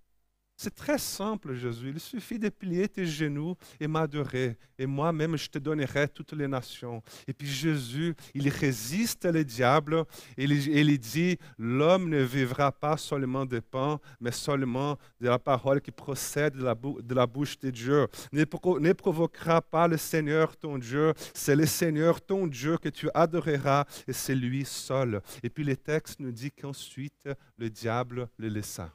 C'est 0.57 0.75
très 0.75 0.99
simple, 0.99 1.55
Jésus. 1.55 1.91
Il 1.91 2.01
suffit 2.01 2.39
de 2.39 2.49
plier 2.49 2.89
tes 2.89 3.07
genoux 3.07 3.57
et 3.81 3.89
m'adorer. 3.89 4.57
Et 4.79 4.87
moi-même, 4.87 5.37
je 5.37 5.49
te 5.49 5.59
donnerai 5.59 6.09
toutes 6.09 6.33
les 6.33 6.47
nations. 6.47 7.03
Et 7.27 7.33
puis 7.33 7.49
Jésus, 7.49 8.15
il 8.35 8.49
résiste 8.49 9.25
le 9.25 9.45
diable 9.45 10.05
et 10.37 10.45
il, 10.45 10.99
dit, 10.99 11.39
l'homme 11.59 12.09
ne 12.09 12.23
vivra 12.23 12.71
pas 12.71 12.97
seulement 12.97 13.45
de 13.45 13.59
pain, 13.59 13.99
mais 14.21 14.31
seulement 14.31 14.97
de 15.21 15.29
la 15.29 15.41
parole 15.41 15.81
qui 15.81 15.91
procède 15.91 16.55
de 16.55 17.15
la, 17.15 17.27
bouche 17.27 17.59
de 17.59 17.71
Dieu. 17.71 18.07
Ne 18.33 18.93
provoquera 18.93 19.61
pas 19.61 19.89
le 19.89 19.97
Seigneur 19.97 20.57
ton 20.57 20.79
Dieu. 20.79 21.15
C'est 21.35 21.57
le 21.57 21.67
Seigneur 21.67 22.21
ton 22.21 22.47
Dieu 22.47 22.79
que 22.79 22.89
tu 22.89 23.09
adoreras 23.13 23.87
et 24.07 24.13
c'est 24.13 24.37
lui 24.37 24.65
seul. 24.65 25.21
Et 25.43 25.51
puis 25.51 25.65
le 25.65 25.77
texte 25.77 26.21
nous 26.21 26.33
dit 26.33 26.53
qu'ensuite, 26.53 27.29
le 27.59 27.69
diable 27.69 28.29
le 28.39 28.49
laissa. 28.49 28.93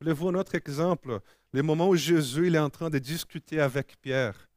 Voulez-vous 0.00 0.28
un 0.28 0.34
autre 0.34 0.54
exemple? 0.54 1.20
Le 1.52 1.62
moment 1.62 1.88
où 1.88 1.96
Jésus 1.96 2.48
il 2.48 2.54
est 2.54 2.58
en 2.60 2.70
train 2.70 2.90
de 2.90 2.98
discuter 2.98 3.60
avec 3.60 3.96
Pierre. 4.00 4.48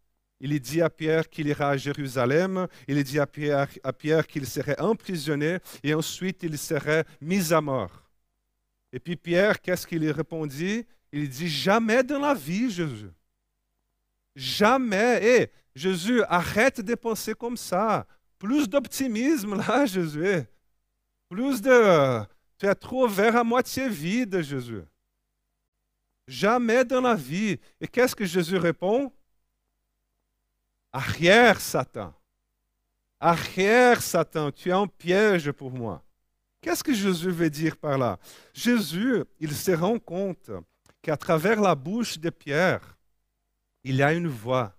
Il 0.42 0.58
dit 0.60 0.82
à 0.82 0.90
Pierre 0.90 1.30
qu'il 1.30 1.48
ira 1.48 1.72
à 1.72 1.78
Jérusalem, 1.78 2.68
il 2.88 3.04
dit 3.04 3.20
à 3.20 3.28
Pierre, 3.28 3.68
à 3.84 3.92
Pierre 3.92 4.26
qu'il 4.26 4.46
serait 4.46 4.80
emprisonné 4.80 5.60
et 5.84 5.94
ensuite 5.94 6.44
il 6.44 6.58
serait 6.58 7.06
mis 7.22 7.54
à 7.54 7.60
mort. 7.60 8.10
Et 8.92 9.00
puis 9.00 9.16
Pierre, 9.16 9.62
qu'est-ce 9.62 9.86
qu'il 9.86 10.10
répondit? 10.12 10.86
Il 11.12 11.30
dit 11.30 11.48
Jamais 11.48 12.04
dans 12.04 12.20
la 12.20 12.34
vie, 12.34 12.70
Jésus. 12.70 13.12
Jamais. 14.36 15.42
Et 15.42 15.52
Jésus, 15.76 16.24
arrête 16.24 16.82
de 16.82 16.96
penser 16.96 17.34
comme 17.34 17.58
ça. 17.58 18.06
Plus 18.38 18.68
d'optimisme 18.70 19.56
là, 19.56 19.86
Jésus. 19.86 20.44
Plus 21.30 21.62
de. 21.62 22.22
Tu 22.58 22.66
es 22.66 22.76
trop 22.76 23.08
vers 23.08 23.36
à 23.36 23.44
moitié 23.44 23.90
vide, 23.90 24.42
Jésus. 24.42 24.84
Jamais 26.30 26.86
dans 26.86 27.02
la 27.02 27.16
vie. 27.16 27.60
Et 27.82 27.88
qu'est-ce 27.88 28.16
que 28.16 28.24
Jésus 28.24 28.58
répond? 28.58 29.12
Arrière, 30.94 31.60
Satan. 31.60 32.14
Arrière, 33.20 34.00
Satan, 34.00 34.52
tu 34.52 34.70
es 34.70 34.72
un 34.72 34.86
piège 34.86 35.52
pour 35.52 35.72
moi. 35.72 36.04
Qu'est-ce 36.62 36.84
que 36.84 36.94
Jésus 36.94 37.32
veut 37.32 37.50
dire 37.50 37.76
par 37.76 37.98
là? 37.98 38.20
Jésus, 38.54 39.24
il 39.40 39.56
se 39.56 39.72
rend 39.72 39.98
compte 39.98 40.52
qu'à 41.02 41.18
travers 41.18 41.60
la 41.60 41.74
bouche 41.74 42.20
de 42.20 42.30
Pierre, 42.30 42.96
il 43.84 43.96
y 43.96 44.04
a 44.04 44.14
une 44.14 44.28
voix. 44.28 44.78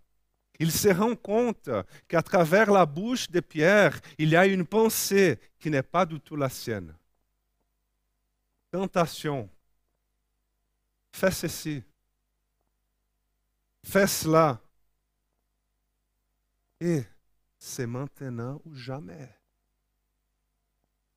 Il 0.61 0.71
se 0.71 0.89
rend 0.89 1.17
compte 1.17 1.69
qu'à 2.07 2.23
travers 2.23 2.71
la 2.71 2.87
bouche 2.87 3.29
de 3.29 3.41
Pierre, 3.41 3.99
il 4.19 4.29
y 4.29 4.37
a 4.37 4.47
une 4.47 4.65
pensée 4.65 5.41
qui 5.59 5.69
n'est 5.69 5.83
pas 5.83 6.07
du 6.07 6.21
tout 6.21 6.37
la 6.37 6.49
sienne. 6.49 6.95
Tentation, 8.71 9.51
Fais 11.13 11.31
ceci. 11.31 11.83
Fais 13.83 14.07
cela. 14.07 14.61
Et 16.81 17.05
c'est 17.59 17.87
maintenant 17.87 18.61
ou 18.65 18.75
jamais. 18.75 19.29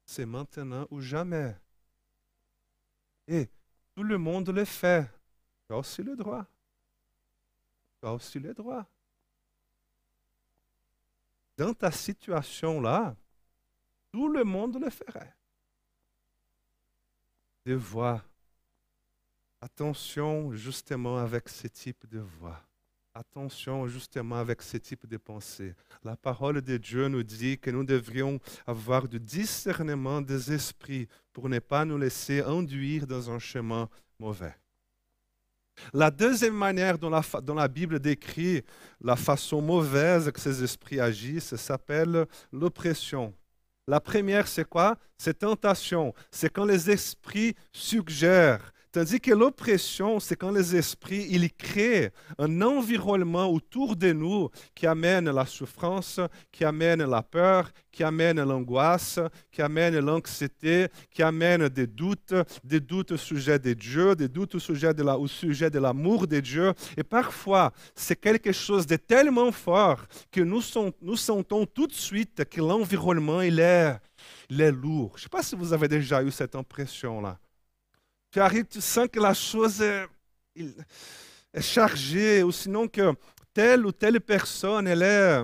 C'est 0.06 0.26
maintenant 0.26 0.86
ou 0.92 1.00
jamais. 1.00 1.56
Et 3.28 3.50
tout 3.96 4.04
le 4.04 4.18
monde 4.18 4.50
le 4.50 4.66
fait. 4.66 5.10
Tu 5.68 5.74
as 5.74 5.78
aussi 5.78 6.04
le 6.04 6.16
droit. 6.16 6.46
Tu 8.00 8.08
as 8.08 8.14
aussi 8.14 8.40
le 8.40 8.54
droit. 8.54 8.86
Dans 11.56 11.74
ta 11.74 11.92
situation 11.92 12.82
là, 12.82 13.16
tout 14.12 14.28
le 14.28 14.44
monde 14.44 14.78
le 14.80 14.90
ferait. 14.90 15.36
Des 17.66 17.76
voix 17.76 18.22
Attention 19.66 20.52
justement 20.52 21.18
avec 21.20 21.48
ce 21.48 21.68
type 21.68 22.06
de 22.12 22.20
voix. 22.20 22.60
Attention 23.14 23.88
justement 23.88 24.36
avec 24.36 24.62
ce 24.62 24.76
type 24.76 25.08
de 25.08 25.16
pensée. 25.16 25.74
La 26.04 26.18
parole 26.18 26.62
de 26.62 26.76
Dieu 26.76 27.08
nous 27.08 27.24
dit 27.24 27.58
que 27.58 27.72
nous 27.72 27.86
devrions 27.86 28.42
avoir 28.68 29.08
du 29.08 29.22
discernement 29.22 30.20
des 30.20 30.52
esprits 30.52 31.08
pour 31.32 31.48
ne 31.48 31.60
pas 31.60 31.86
nous 31.86 31.98
laisser 31.98 32.42
induire 32.42 33.08
dans 33.08 33.32
un 33.32 33.40
chemin 33.40 33.88
mauvais. 34.20 34.54
La 35.94 36.12
deuxième 36.12 36.58
manière 36.58 36.98
dont 36.98 37.56
la 37.56 37.68
Bible 37.70 38.02
décrit 38.02 38.64
la 39.00 39.16
façon 39.16 39.62
mauvaise 39.62 40.30
que 40.30 40.42
ces 40.42 40.62
esprits 40.62 41.00
agissent 41.00 41.56
s'appelle 41.56 42.26
l'oppression. 42.52 43.34
La 43.88 44.02
première, 44.02 44.50
c'est 44.50 44.68
quoi? 44.68 44.98
C'est 45.18 45.40
tentation. 45.40 46.14
C'est 46.32 46.52
quand 46.52 46.66
les 46.66 46.90
esprits 46.90 47.56
suggèrent, 47.72 48.74
Tandis 48.94 49.20
que 49.20 49.32
l'oppression, 49.32 50.20
c'est 50.20 50.36
quand 50.36 50.52
les 50.52 50.76
esprits, 50.76 51.26
ils 51.32 51.52
créent 51.52 52.12
un 52.38 52.62
environnement 52.62 53.48
autour 53.48 53.96
de 53.96 54.14
nous 54.14 54.52
qui 54.76 54.86
amène 54.86 55.32
la 55.32 55.48
souffrance, 55.48 56.20
qui 56.52 56.64
amène 56.64 57.04
la 57.04 57.24
peur, 57.24 57.72
qui 57.92 58.04
amène 58.04 58.44
l'angoisse, 58.44 59.20
qui 59.52 59.64
amène 59.64 59.98
l'anxiété, 59.98 60.90
qui 61.10 61.24
amène 61.24 61.70
des 61.70 61.88
doutes, 61.88 62.36
des 62.64 62.80
doutes 62.80 63.14
au 63.14 63.18
sujet 63.18 63.58
de 63.58 63.74
Dieu, 63.74 64.16
des 64.16 64.28
doutes 64.28 64.54
au 64.54 64.60
sujet 64.60 64.94
de, 64.94 65.02
au 65.02 65.28
sujet 65.28 65.72
de 65.72 65.80
l'amour 65.80 66.28
de 66.28 66.40
Dieu. 66.40 66.72
Et 66.96 67.04
parfois, 67.04 67.74
c'est 67.96 68.22
quelque 68.22 68.52
chose 68.52 68.86
de 68.86 68.98
tellement 68.98 69.52
fort 69.52 70.06
que 70.32 70.42
nous, 70.42 70.62
sentons 70.62 71.66
tout 71.66 71.88
de 71.88 71.94
suite 71.94 72.46
que 72.48 72.62
l'environnement, 72.62 73.42
est, 73.42 73.48
il 74.52 74.62
est 74.62 74.72
lourd. 74.72 75.14
Je 75.16 75.22
ne 75.22 75.24
sais 75.24 75.30
pas 75.30 75.42
si 75.42 75.56
vous 75.56 75.74
avez 75.74 75.88
déjà 75.88 76.22
eu 76.22 76.30
cette 76.30 76.54
impression-là. 76.54 77.40
Arrives, 78.40 78.66
tu 78.66 78.82
sens 78.82 79.08
que 79.12 79.20
la 79.20 79.34
chose 79.34 79.82
est, 79.82 80.08
chargée, 81.60 82.42
ou 82.44 82.52
sinon 82.52 82.88
que 82.88 83.14
telle 83.54 83.86
ou 83.86 83.92
telle 83.92 84.20
personne, 84.20 84.88
elle 84.88 85.04
est, 85.04 85.44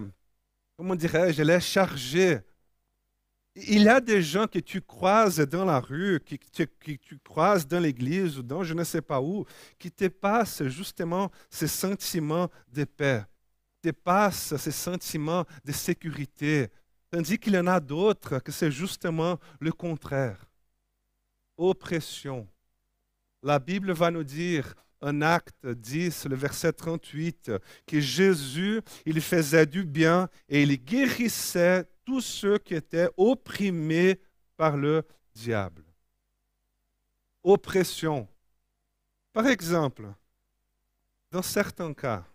comment 0.76 0.96
dirais-je, 0.96 1.42
elle 1.42 1.52
est 1.52 1.60
chargée. 1.60 2.40
Il 3.56 3.84
y 3.84 3.90
a 3.90 4.00
des 4.00 4.22
gens 4.24 4.48
que 4.48 4.60
tu 4.60 4.82
croises 4.82 5.40
dans 5.40 5.66
la 5.66 5.80
rue, 5.80 6.20
que, 6.22 6.36
que 6.64 6.92
tu 6.92 7.20
croises 7.20 7.68
dans 7.68 7.80
l'église 7.80 8.40
ou 8.40 8.44
dans 8.44 8.64
je 8.64 8.74
ne 8.74 8.84
sais 8.84 9.02
pas 9.02 9.22
où, 9.22 9.46
qui 9.78 9.92
te 9.92 10.08
passent 10.08 10.64
justement 10.68 11.30
ces 11.50 11.68
sentiments 11.68 12.50
de 12.72 12.86
paix, 12.86 13.24
te 13.82 13.92
passent 13.92 14.56
ces 14.56 14.72
sentiments 14.72 15.46
de 15.64 15.72
sécurité, 15.72 16.70
tandis 17.12 17.38
qu'il 17.38 17.54
y 17.54 17.60
en 17.60 17.68
a 17.68 17.80
d'autres 17.80 18.40
que 18.40 18.52
c'est 18.52 18.72
justement 18.72 19.38
le 19.60 19.72
contraire. 19.72 20.46
Oppression, 21.58 22.48
la 23.44 23.60
Bible 23.60 23.92
va 23.92 24.12
nous 24.12 24.24
dire, 24.24 24.74
en 25.02 25.22
acte 25.22 25.66
10, 25.66 26.26
le 26.26 26.36
verset 26.36 26.74
38, 26.74 27.52
que 27.86 28.00
Jésus, 28.00 28.82
il 29.06 29.22
faisait 29.22 29.66
du 29.66 29.86
bien 29.86 30.30
et 30.48 30.64
il 30.64 30.84
guérissait 30.84 31.86
tous 32.06 32.22
ceux 32.22 32.58
qui 32.58 32.76
étaient 32.76 33.10
opprimés 33.16 34.20
par 34.58 34.76
le 34.76 35.04
diable. 35.34 35.84
Oppression. 37.44 38.28
Par 39.32 39.48
exemple, 39.48 40.12
dans 41.32 41.42
certains 41.42 41.94
cas, 41.94 42.26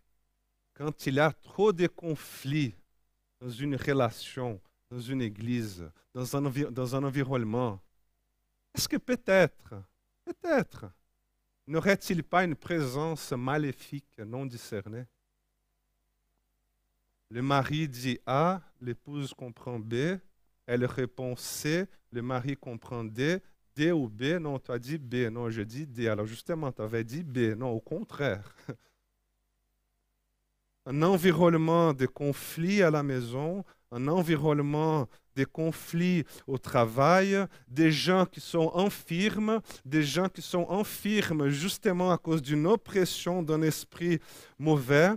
quand 0.75 1.07
il 1.07 1.15
y 1.15 1.21
a 1.21 1.33
trop 1.33 1.73
de 1.73 1.87
conflits 1.87 2.75
dans 3.41 3.51
une 3.51 3.77
relation, 3.77 4.61
dans 4.91 5.01
une 5.01 5.21
église, 5.21 5.85
dans 6.15 6.37
un, 6.37 6.43
dans 6.71 6.97
un 6.97 7.05
environnement, 7.05 7.81
est-ce 8.75 8.89
que 8.89 8.97
peut-être 8.97 9.75
Peut-être. 10.25 10.87
N'aurait-il 11.67 12.23
pas 12.23 12.45
une 12.45 12.57
présence 12.57 13.33
maléfique 13.33 14.19
non 14.19 14.47
discernée? 14.47 15.07
Le 17.31 17.43
mari 17.43 17.89
dit 17.89 18.19
A, 18.27 18.61
l'épouse 18.81 19.35
comprend 19.35 19.79
B, 19.79 20.19
elle 20.67 20.85
répond 20.85 21.37
C, 21.37 21.87
le 22.13 22.23
mari 22.23 22.57
comprend 22.57 23.03
D, 23.03 23.41
D 23.75 23.93
ou 23.93 24.09
B, 24.09 24.39
non, 24.41 24.59
tu 24.59 24.71
as 24.71 24.79
dit 24.79 24.99
B, 24.99 25.31
non, 25.31 25.51
je 25.51 25.63
dis 25.63 25.87
D. 25.87 26.09
Alors 26.09 26.27
justement, 26.27 26.71
tu 26.71 26.83
avais 26.83 27.03
dit 27.03 27.25
B, 27.25 27.57
non, 27.57 27.71
au 27.71 27.81
contraire. 27.81 28.55
Un 30.87 31.03
environnement 31.03 31.95
de 31.95 32.07
conflit 32.07 32.83
à 32.83 32.91
la 32.91 33.03
maison, 33.03 33.65
un 33.91 34.09
environnement 34.09 35.07
des 35.35 35.45
conflits 35.45 36.25
au 36.47 36.59
travail, 36.59 37.47
des 37.69 37.91
gens 37.91 38.27
qui 38.27 38.41
sont 38.41 38.73
infirmes, 38.75 39.61
des 39.85 40.03
gens 40.03 40.29
qui 40.29 40.43
sont 40.43 40.71
infirmes 40.71 41.49
justement 41.49 42.13
à 42.13 42.19
cause 42.19 42.43
d'une 42.43 42.67
oppression 42.67 43.43
d'un 43.43 43.63
esprit 43.63 44.21
mauvais. 44.59 45.11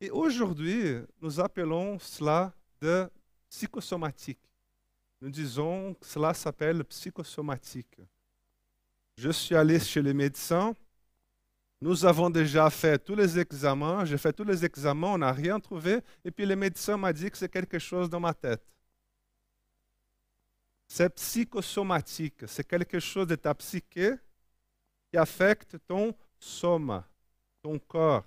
Et 0.00 0.10
aujourd'hui, 0.10 0.96
nous 1.20 1.40
appelons 1.40 1.98
cela 1.98 2.52
de 2.80 3.08
psychosomatique. 3.48 4.40
Nous 5.20 5.30
disons 5.30 5.94
que 5.94 6.06
cela 6.06 6.32
s'appelle 6.32 6.82
psychosomatique. 6.84 8.00
Je 9.16 9.30
suis 9.30 9.54
allé 9.54 9.78
chez 9.78 10.00
les 10.00 10.14
médecins, 10.14 10.72
nous 11.80 12.04
avons 12.04 12.28
déjà 12.28 12.68
fait 12.68 12.98
tous 12.98 13.14
les 13.14 13.38
examens, 13.38 14.04
j'ai 14.04 14.18
fait 14.18 14.32
tous 14.32 14.44
les 14.44 14.64
examens, 14.64 15.14
on 15.14 15.18
n'a 15.18 15.32
rien 15.32 15.58
trouvé, 15.58 16.00
et 16.24 16.30
puis 16.30 16.44
le 16.44 16.54
médecin 16.54 16.96
m'a 16.96 17.12
dit 17.12 17.30
que 17.30 17.38
c'est 17.38 17.48
quelque 17.48 17.78
chose 17.78 18.10
dans 18.10 18.20
ma 18.20 18.34
tête. 18.34 18.62
C'est 20.88 21.14
psychosomatique, 21.14 22.46
c'est 22.46 22.66
quelque 22.66 23.00
chose 23.00 23.26
de 23.26 23.36
ta 23.36 23.54
psyché 23.54 24.14
qui 25.10 25.16
affecte 25.16 25.78
ton 25.86 26.14
soma, 26.38 27.08
ton 27.62 27.78
corps. 27.78 28.26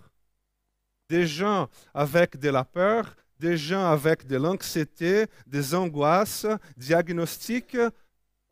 Des 1.10 1.28
gens 1.28 1.70
avec 1.94 2.38
de 2.38 2.50
la 2.50 2.64
peur, 2.64 3.16
des 3.38 3.58
gens 3.58 3.86
avec 3.86 4.26
de 4.26 4.38
l'anxiété, 4.38 5.28
des 5.46 5.76
angoisses, 5.76 6.48
diagnostiques 6.78 7.78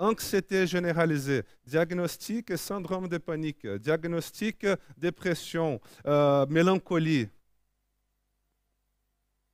anxiété 0.02 0.66
généralisée, 0.66 1.44
diagnostic 1.66 2.58
syndrome 2.58 3.08
de 3.08 3.18
panique, 3.18 3.68
diagnostic 3.68 4.66
dépression, 4.98 5.80
euh, 6.06 6.46
mélancolie. 6.48 7.30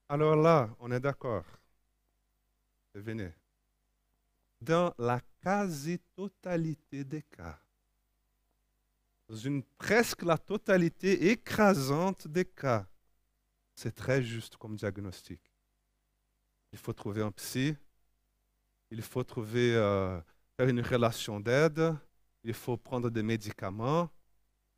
Alors 0.09 0.35
là, 0.35 0.69
on 0.79 0.91
est 0.91 0.99
d'accord. 0.99 1.43
Venez. 2.93 3.31
Dans 4.61 4.93
la 4.97 5.19
quasi-totalité 5.43 7.03
des 7.03 7.21
cas, 7.21 7.59
dans 9.27 9.35
une 9.35 9.61
presque 9.61 10.23
la 10.23 10.37
totalité 10.37 11.29
écrasante 11.29 12.27
des 12.27 12.45
cas, 12.45 12.87
c'est 13.75 13.93
très 13.93 14.23
juste 14.23 14.55
comme 14.55 14.75
diagnostic. 14.75 15.41
Il 16.71 16.79
faut 16.79 16.93
trouver 16.93 17.21
un 17.21 17.31
psy, 17.31 17.75
il 18.89 19.01
faut 19.01 19.23
trouver 19.23 19.75
euh, 19.75 20.19
faire 20.57 20.69
une 20.69 20.81
relation 20.81 21.39
d'aide, 21.39 21.95
il 22.43 22.53
faut 22.53 22.77
prendre 22.77 23.11
des 23.11 23.21
médicaments, 23.21 24.09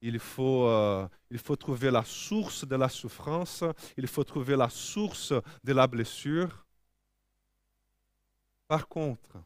il 0.02 0.20
faut, 0.20 0.68
euh, 0.68 1.08
il 1.32 1.40
faut 1.40 1.56
trouver 1.56 1.90
la 1.90 2.04
source 2.04 2.68
de 2.68 2.76
la 2.76 2.90
souffrance, 2.90 3.64
il 3.96 4.08
faut 4.08 4.26
trouver 4.26 4.58
la 4.58 4.70
source 4.70 5.34
de 5.64 5.74
la 5.74 5.88
blessure. 5.88 6.66
Par 8.68 8.88
contre, 8.88 9.38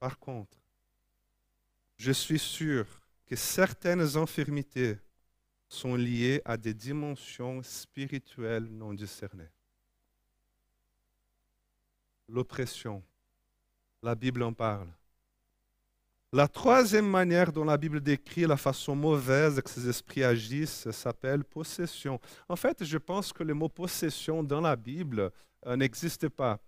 par 0.00 0.18
contre, 0.18 0.58
je 1.96 2.10
suis 2.10 2.38
sûr 2.38 2.86
que 3.26 3.36
certaines 3.36 4.16
infirmités 4.16 4.98
sont 5.68 5.94
liées 5.94 6.42
à 6.44 6.56
des 6.56 6.74
dimensions 6.74 7.62
spirituelles 7.62 8.64
non 8.64 8.92
discernées. 8.94 9.52
L'oppression, 12.28 13.04
la 14.02 14.14
Bible 14.14 14.42
en 14.42 14.52
parle. 14.52 14.88
La 16.32 16.46
troisième 16.46 17.08
manière 17.10 17.50
dont 17.50 17.64
la 17.64 17.76
Bible 17.76 18.00
décrit 18.00 18.46
la 18.46 18.56
façon 18.56 18.94
mauvaise 18.94 19.60
que 19.60 19.68
ces 19.68 19.88
esprits 19.88 20.22
agissent 20.22 20.88
s'appelle 20.92 21.42
possession. 21.42 22.20
En 22.48 22.54
fait, 22.54 22.84
je 22.84 22.98
pense 22.98 23.32
que 23.32 23.42
le 23.42 23.52
mot 23.52 23.68
possession 23.68 24.44
dans 24.44 24.60
la 24.60 24.76
Bible 24.76 25.32
euh, 25.66 25.74
n'existe 25.74 26.28
pas. 26.28 26.60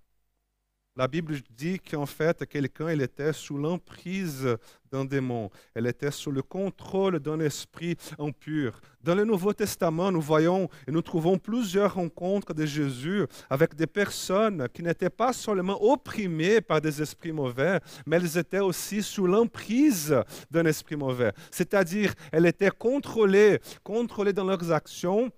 La 0.95 1.09
Bible 1.09 1.37
dit 1.57 1.79
qu'en 1.79 2.05
fait, 2.05 2.47
quelqu'un 2.47 2.89
était 2.89 3.33
sous 3.33 3.57
l'emprise 3.57 4.47
d'un 4.91 5.07
démon. 5.07 5.49
Elle 5.75 5.87
était 5.87 6.11
sous 6.11 6.31
le 6.31 6.43
contrôle 6.43 7.19
d'un 7.19 7.41
esprit 7.41 7.97
impur. 8.19 8.79
Dans 9.03 9.15
le 9.15 9.25
Nouveau 9.25 9.55
Testament, 9.55 10.13
nous 10.13 10.21
voyons 10.21 10.69
et 10.87 10.91
nous 10.91 11.01
trouvons 11.01 11.39
plusieurs 11.39 11.95
rencontres 11.95 12.53
de 12.53 12.67
Jésus 12.67 13.25
avec 13.49 13.75
des 13.75 13.87
personnes 13.87 14.69
qui 14.75 14.83
n'étaient 14.83 15.09
pas 15.09 15.33
seulement 15.33 15.83
opprimées 15.83 16.61
par 16.61 16.83
des 16.83 17.01
esprits 17.01 17.33
mauvais, 17.33 17.81
mais 18.05 18.17
elles 18.17 18.37
étaient 18.37 18.61
aussi 18.61 19.03
sous 19.03 19.27
l'emprise 19.27 20.15
d'un 20.51 20.67
esprit 20.67 20.97
mauvais. 20.97 21.33
C'est-à-dire, 21.51 22.13
elles 22.33 22.45
étaient 22.45 22.71
contrôlées, 22.71 23.61
contrôlées 23.83 24.35
dans 24.35 24.45
leurs 24.45 24.71
actions, 24.71 25.31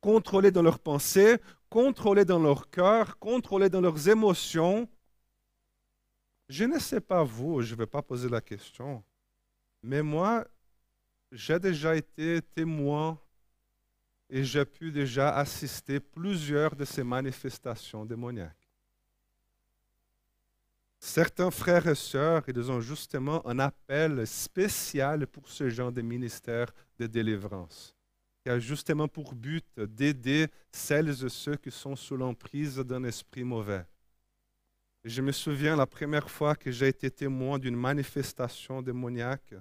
contrôlées 0.00 0.50
dans 0.50 0.62
leurs 0.62 0.80
pensées, 0.80 1.36
contrôlés 1.70 2.24
dans 2.24 2.40
leur 2.40 2.68
cœur, 2.68 3.18
contrôlés 3.18 3.70
dans 3.70 3.80
leurs 3.80 4.08
émotions. 4.08 4.88
Je 6.48 6.64
ne 6.64 6.78
sais 6.80 7.00
pas 7.00 7.22
vous, 7.22 7.62
je 7.62 7.72
ne 7.74 7.78
vais 7.78 7.86
pas 7.86 8.02
poser 8.02 8.28
la 8.28 8.40
question, 8.40 9.02
mais 9.82 10.02
moi, 10.02 10.44
j'ai 11.30 11.60
déjà 11.60 11.94
été 11.94 12.42
témoin 12.42 13.18
et 14.28 14.42
j'ai 14.42 14.64
pu 14.64 14.90
déjà 14.90 15.36
assister 15.36 16.00
plusieurs 16.00 16.74
de 16.74 16.84
ces 16.84 17.04
manifestations 17.04 18.04
démoniaques. 18.04 18.56
Certains 20.98 21.50
frères 21.50 21.86
et 21.86 21.94
sœurs, 21.94 22.42
ils 22.48 22.70
ont 22.70 22.80
justement 22.80 23.46
un 23.46 23.58
appel 23.60 24.26
spécial 24.26 25.26
pour 25.26 25.48
ce 25.48 25.70
genre 25.70 25.92
de 25.92 26.02
ministère 26.02 26.72
de 26.98 27.06
délivrance 27.06 27.96
qui 28.42 28.50
a 28.50 28.58
justement 28.58 29.08
pour 29.08 29.34
but 29.34 29.66
d'aider 29.78 30.48
celles 30.72 31.24
et 31.24 31.28
ceux 31.28 31.56
qui 31.56 31.70
sont 31.70 31.96
sous 31.96 32.16
l'emprise 32.16 32.76
d'un 32.78 33.04
esprit 33.04 33.44
mauvais. 33.44 33.84
je 35.04 35.22
me 35.22 35.32
souviens 35.32 35.76
la 35.76 35.86
première 35.86 36.30
fois 36.30 36.54
que 36.54 36.70
j'ai 36.70 36.88
été 36.88 37.10
témoin 37.10 37.58
d'une 37.58 37.76
manifestation 37.76 38.82
démoniaque, 38.82 39.54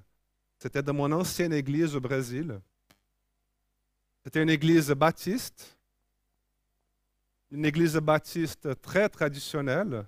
C'était 0.61 0.83
dans 0.83 0.93
mon 0.93 1.11
ancienne 1.13 1.53
église 1.53 1.95
au 1.95 2.01
Brésil. 2.01 2.59
C'était 4.23 4.43
une 4.43 4.49
église 4.49 4.89
baptiste, 4.91 5.77
une 7.51 7.65
église 7.65 7.95
baptiste 7.95 8.81
très 8.81 9.07
traditionnelle. 9.07 10.05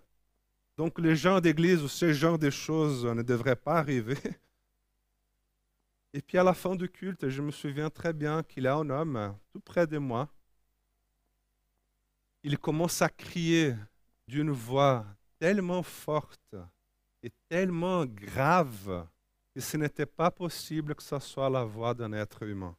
Donc 0.77 0.99
les 0.99 1.15
gens 1.15 1.39
d'église 1.39 1.81
ou 1.81 1.87
ce 1.87 2.11
genre 2.11 2.37
de 2.37 2.49
choses 2.49 3.05
ne 3.05 3.21
devraient 3.21 3.55
pas 3.55 3.75
arriver. 3.75 4.17
Et 6.13 6.21
puis 6.21 6.37
à 6.37 6.43
la 6.43 6.53
fin 6.53 6.75
du 6.75 6.89
culte, 6.89 7.29
je 7.29 7.41
me 7.41 7.51
souviens 7.51 7.89
très 7.89 8.11
bien 8.11 8.43
qu'il 8.43 8.63
y 8.63 8.67
a 8.67 8.75
un 8.75 8.89
homme 8.89 9.37
tout 9.51 9.61
près 9.61 9.87
de 9.87 9.97
moi. 9.97 10.29
Il 12.43 12.57
commence 12.57 13.01
à 13.01 13.09
crier 13.09 13.75
d'une 14.27 14.51
voix 14.51 15.05
tellement 15.39 15.83
forte 15.83 16.55
et 17.23 17.31
tellement 17.47 18.05
grave 18.05 19.07
que 19.53 19.61
ce 19.61 19.77
n'était 19.77 20.05
pas 20.05 20.31
possible 20.31 20.95
que 20.95 21.03
ce 21.03 21.19
soit 21.19 21.49
la 21.49 21.63
voix 21.63 21.93
d'un 21.93 22.13
être 22.13 22.43
humain. 22.43 22.75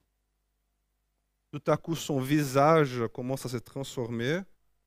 Tout 1.51 1.62
à 1.66 1.77
coup, 1.77 1.95
son 1.95 2.18
visage 2.18 3.03
commence 3.12 3.45
à 3.47 3.49
se 3.49 3.59
transformer, 3.59 4.40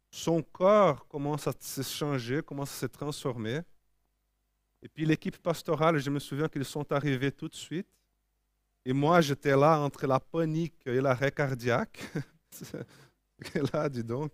son 0.10 0.42
corps 0.42 1.08
commence 1.08 1.48
à 1.48 1.54
se 1.60 1.84
changer, 1.84 2.42
commence 2.42 2.72
à 2.72 2.80
se 2.80 2.86
transformer. 2.88 3.62
Et 4.82 4.90
puis 4.90 5.06
l'équipe 5.06 5.38
pastorale, 5.38 5.98
je 6.00 6.10
me 6.10 6.20
souviens 6.20 6.48
qu'ils 6.48 6.66
sont 6.66 6.92
arrivés 6.92 7.32
tout 7.32 7.48
de 7.48 7.56
suite. 7.56 7.88
Et 8.86 8.94
moi, 8.94 9.20
j'étais 9.20 9.56
là 9.56 9.80
entre 9.80 10.06
la 10.06 10.20
panique 10.20 10.76
et 10.86 11.02
l'arrêt 11.02 11.32
cardiaque. 11.32 12.00
là, 13.74 13.90
dis 13.90 14.04
donc. 14.04 14.32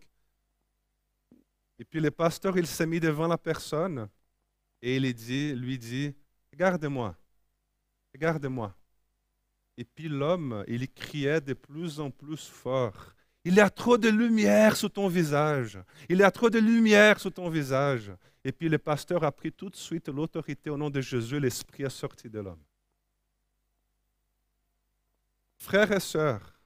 Et 1.79 1.85
puis 1.85 1.99
le 1.99 2.11
pasteur, 2.11 2.57
il 2.57 2.67
s'est 2.67 2.85
mis 2.85 2.99
devant 2.99 3.27
la 3.27 3.37
personne 3.37 4.07
et 4.81 4.97
il 4.97 5.13
dit, 5.13 5.53
lui 5.53 5.79
dit, 5.79 6.13
regarde-moi, 6.51 7.15
regarde-moi. 8.13 8.75
Et 9.77 9.85
puis 9.85 10.09
l'homme, 10.09 10.63
il 10.67 10.87
criait 10.91 11.41
de 11.41 11.53
plus 11.53 11.99
en 11.99 12.11
plus 12.11 12.47
fort. 12.47 13.15
Il 13.43 13.55
y 13.55 13.59
a 13.59 13.69
trop 13.69 13.97
de 13.97 14.09
lumière 14.09 14.75
sous 14.75 14.89
ton 14.89 15.07
visage. 15.07 15.79
Il 16.09 16.17
y 16.17 16.23
a 16.23 16.29
trop 16.29 16.49
de 16.49 16.59
lumière 16.59 17.19
sous 17.19 17.31
ton 17.31 17.49
visage. 17.49 18.11
Et 18.43 18.51
puis 18.51 18.69
le 18.69 18.77
pasteur 18.77 19.23
a 19.23 19.31
pris 19.31 19.51
tout 19.51 19.69
de 19.69 19.75
suite 19.75 20.09
l'autorité 20.09 20.69
au 20.69 20.77
nom 20.77 20.89
de 20.89 21.01
Jésus. 21.01 21.39
L'esprit 21.39 21.83
est 21.83 21.89
sorti 21.89 22.29
de 22.29 22.39
l'homme. 22.39 22.61
Frères 25.61 25.91
et 25.91 25.99
sœurs, 25.99 26.59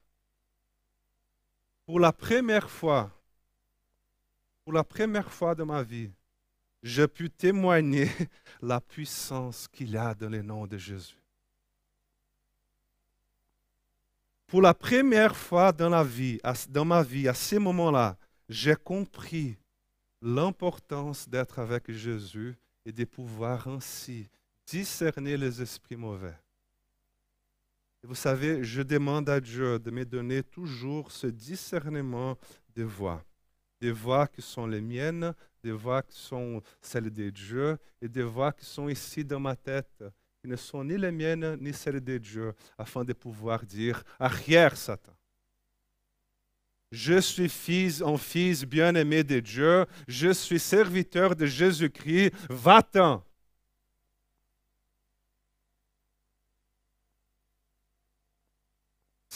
pour 1.84 2.00
la 2.00 2.14
première 2.14 2.70
fois, 2.70 3.12
pour 4.64 4.72
la 4.72 4.82
première 4.82 5.30
fois 5.30 5.54
de 5.54 5.62
ma 5.64 5.82
vie, 5.82 6.10
je 6.82 7.04
pu 7.04 7.28
témoigner 7.28 8.08
la 8.62 8.80
puissance 8.80 9.68
qu'il 9.68 9.90
y 9.90 9.98
a 9.98 10.14
dans 10.14 10.30
le 10.30 10.40
nom 10.40 10.66
de 10.66 10.78
Jésus. 10.78 11.22
Pour 14.46 14.62
la 14.62 14.72
première 14.72 15.36
fois 15.36 15.72
dans, 15.72 15.90
dans 15.90 16.84
ma 16.86 17.02
vie, 17.02 17.28
à 17.28 17.34
ce 17.34 17.56
moment-là, 17.56 18.16
j'ai 18.48 18.76
compris 18.76 19.58
l'importance 20.22 21.28
d'être 21.28 21.58
avec 21.58 21.92
Jésus 21.92 22.56
et 22.86 22.92
de 22.92 23.04
pouvoir 23.04 23.68
ainsi 23.68 24.26
discerner 24.66 25.36
les 25.36 25.60
esprits 25.60 25.96
mauvais 25.96 26.34
vous 28.02 28.14
savez, 28.14 28.62
je 28.62 28.82
demande 28.82 29.28
à 29.28 29.40
Dieu 29.40 29.78
de 29.78 29.90
me 29.90 30.04
donner 30.04 30.42
toujours 30.42 31.10
ce 31.10 31.26
discernement 31.26 32.38
de 32.74 32.84
voix. 32.84 33.24
Des 33.80 33.90
voix 33.90 34.26
qui 34.26 34.42
sont 34.42 34.66
les 34.66 34.80
miennes, 34.80 35.34
des 35.62 35.72
voix 35.72 36.02
qui 36.02 36.18
sont 36.18 36.62
celles 36.80 37.10
de 37.10 37.30
Dieu 37.30 37.76
et 38.00 38.08
des 38.08 38.22
voix 38.22 38.52
qui 38.52 38.64
sont 38.64 38.88
ici 38.88 39.24
dans 39.24 39.40
ma 39.40 39.56
tête, 39.56 40.04
qui 40.40 40.48
ne 40.48 40.56
sont 40.56 40.84
ni 40.84 40.96
les 40.96 41.10
miennes 41.10 41.56
ni 41.60 41.72
celles 41.72 42.02
de 42.02 42.18
Dieu, 42.18 42.54
afin 42.78 43.04
de 43.04 43.12
pouvoir 43.12 43.64
dire 43.64 44.02
Arrière, 44.18 44.76
Satan. 44.76 45.12
Je 46.92 47.18
suis 47.20 47.48
fils, 47.48 48.00
un 48.00 48.16
fils 48.16 48.64
bien-aimé 48.64 49.24
de 49.24 49.40
Dieu, 49.40 49.84
je 50.06 50.32
suis 50.32 50.60
serviteur 50.60 51.34
de 51.34 51.44
Jésus-Christ, 51.44 52.32
va-t'en. 52.48 53.24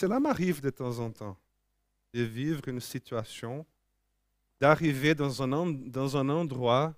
Cela 0.01 0.19
m'arrive 0.19 0.61
de 0.61 0.71
temps 0.71 0.97
en 0.97 1.11
temps 1.11 1.37
de 2.11 2.23
vivre 2.23 2.67
une 2.67 2.79
situation, 2.79 3.63
d'arriver 4.59 5.13
dans 5.13 5.43
un, 5.43 5.69
dans 5.69 6.17
un 6.17 6.27
endroit 6.27 6.95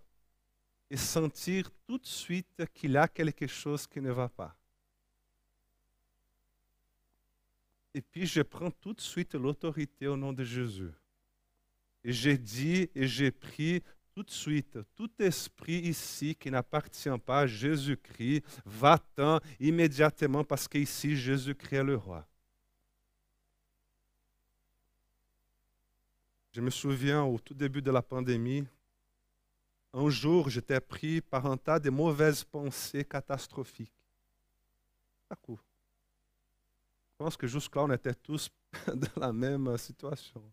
et 0.89 0.95
sentir 0.95 1.69
tout 1.85 1.97
de 1.97 2.05
suite 2.05 2.63
qu'il 2.73 2.91
y 2.91 2.97
a 2.97 3.09
quelque 3.09 3.45
chose 3.45 3.85
qui 3.87 3.99
ne 3.99 4.09
va 4.09 4.29
pas. 4.29 4.55
Et 7.93 8.01
puis 8.01 8.25
je 8.25 8.41
prends 8.41 8.71
tout 8.71 8.93
de 8.93 9.01
suite 9.01 9.35
l'autorité 9.35 10.07
au 10.07 10.15
nom 10.15 10.31
de 10.31 10.45
Jésus. 10.45 10.93
Et 12.05 12.13
j'ai 12.13 12.37
dit 12.37 12.89
et 12.95 13.05
j'ai 13.05 13.31
pris 13.31 13.83
tout 14.13 14.23
de 14.23 14.31
suite, 14.31 14.79
tout 14.95 15.11
esprit 15.19 15.79
ici 15.79 16.35
qui 16.35 16.49
n'appartient 16.49 17.19
pas 17.25 17.41
à 17.41 17.47
Jésus-Christ, 17.47 18.45
va-t'en 18.65 19.41
immédiatement 19.59 20.45
parce 20.45 20.69
qu'ici 20.69 21.17
Jésus-Christ 21.17 21.75
est 21.75 21.83
le 21.83 21.97
roi. 21.97 22.25
Je 26.53 26.61
me 26.61 26.69
souviens 26.69 27.23
au 27.23 27.39
tout 27.39 27.55
début 27.55 27.81
de 27.81 27.89
la 27.89 28.03
pandémie, 28.03 28.63
un 29.91 30.09
jour, 30.09 30.49
j'étais 30.49 30.79
pris 30.79 31.19
par 31.21 31.45
un 31.47 31.57
tas 31.57 31.79
de 31.79 31.89
mauvaises 31.89 32.43
pensées 32.43 33.03
catastrophiques. 33.03 33.93
À 35.29 35.35
coup. 35.35 35.59
Je 37.11 37.17
pense 37.17 37.37
que 37.37 37.47
jusque-là, 37.47 37.83
on 37.83 37.91
était 37.91 38.13
tous 38.13 38.49
dans 38.87 39.21
la 39.21 39.33
même 39.33 39.77
situation. 39.77 40.43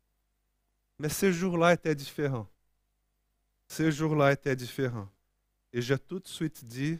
Mais 0.98 1.08
ce 1.08 1.32
jour-là 1.32 1.74
était 1.74 1.94
différent. 1.94 2.46
Ce 3.68 3.90
jour-là 3.90 4.32
était 4.32 4.56
différent. 4.56 5.08
Et 5.72 5.80
j'ai 5.80 5.98
tout 5.98 6.18
de 6.18 6.28
suite 6.28 6.64
dit, 6.64 6.98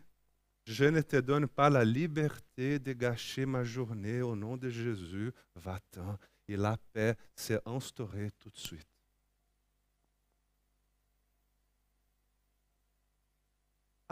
je 0.65 0.85
ne 0.85 1.01
te 1.01 1.17
donne 1.17 1.47
pas 1.49 1.69
la 1.69 1.85
liberté 1.85 2.79
de 2.79 2.93
gâcher 2.93 3.45
ma 3.45 3.65
journée 3.65 4.23
au 4.23 4.37
nom 4.37 4.57
de 4.57 4.69
Jésus. 4.69 5.33
Va-t'en. 5.57 6.19
Et 6.49 6.57
la 6.57 6.77
paix 6.93 7.17
s'est 7.35 7.61
instaurée 7.67 8.31
tout 8.39 8.51
de 8.51 8.59
suite. 8.59 8.89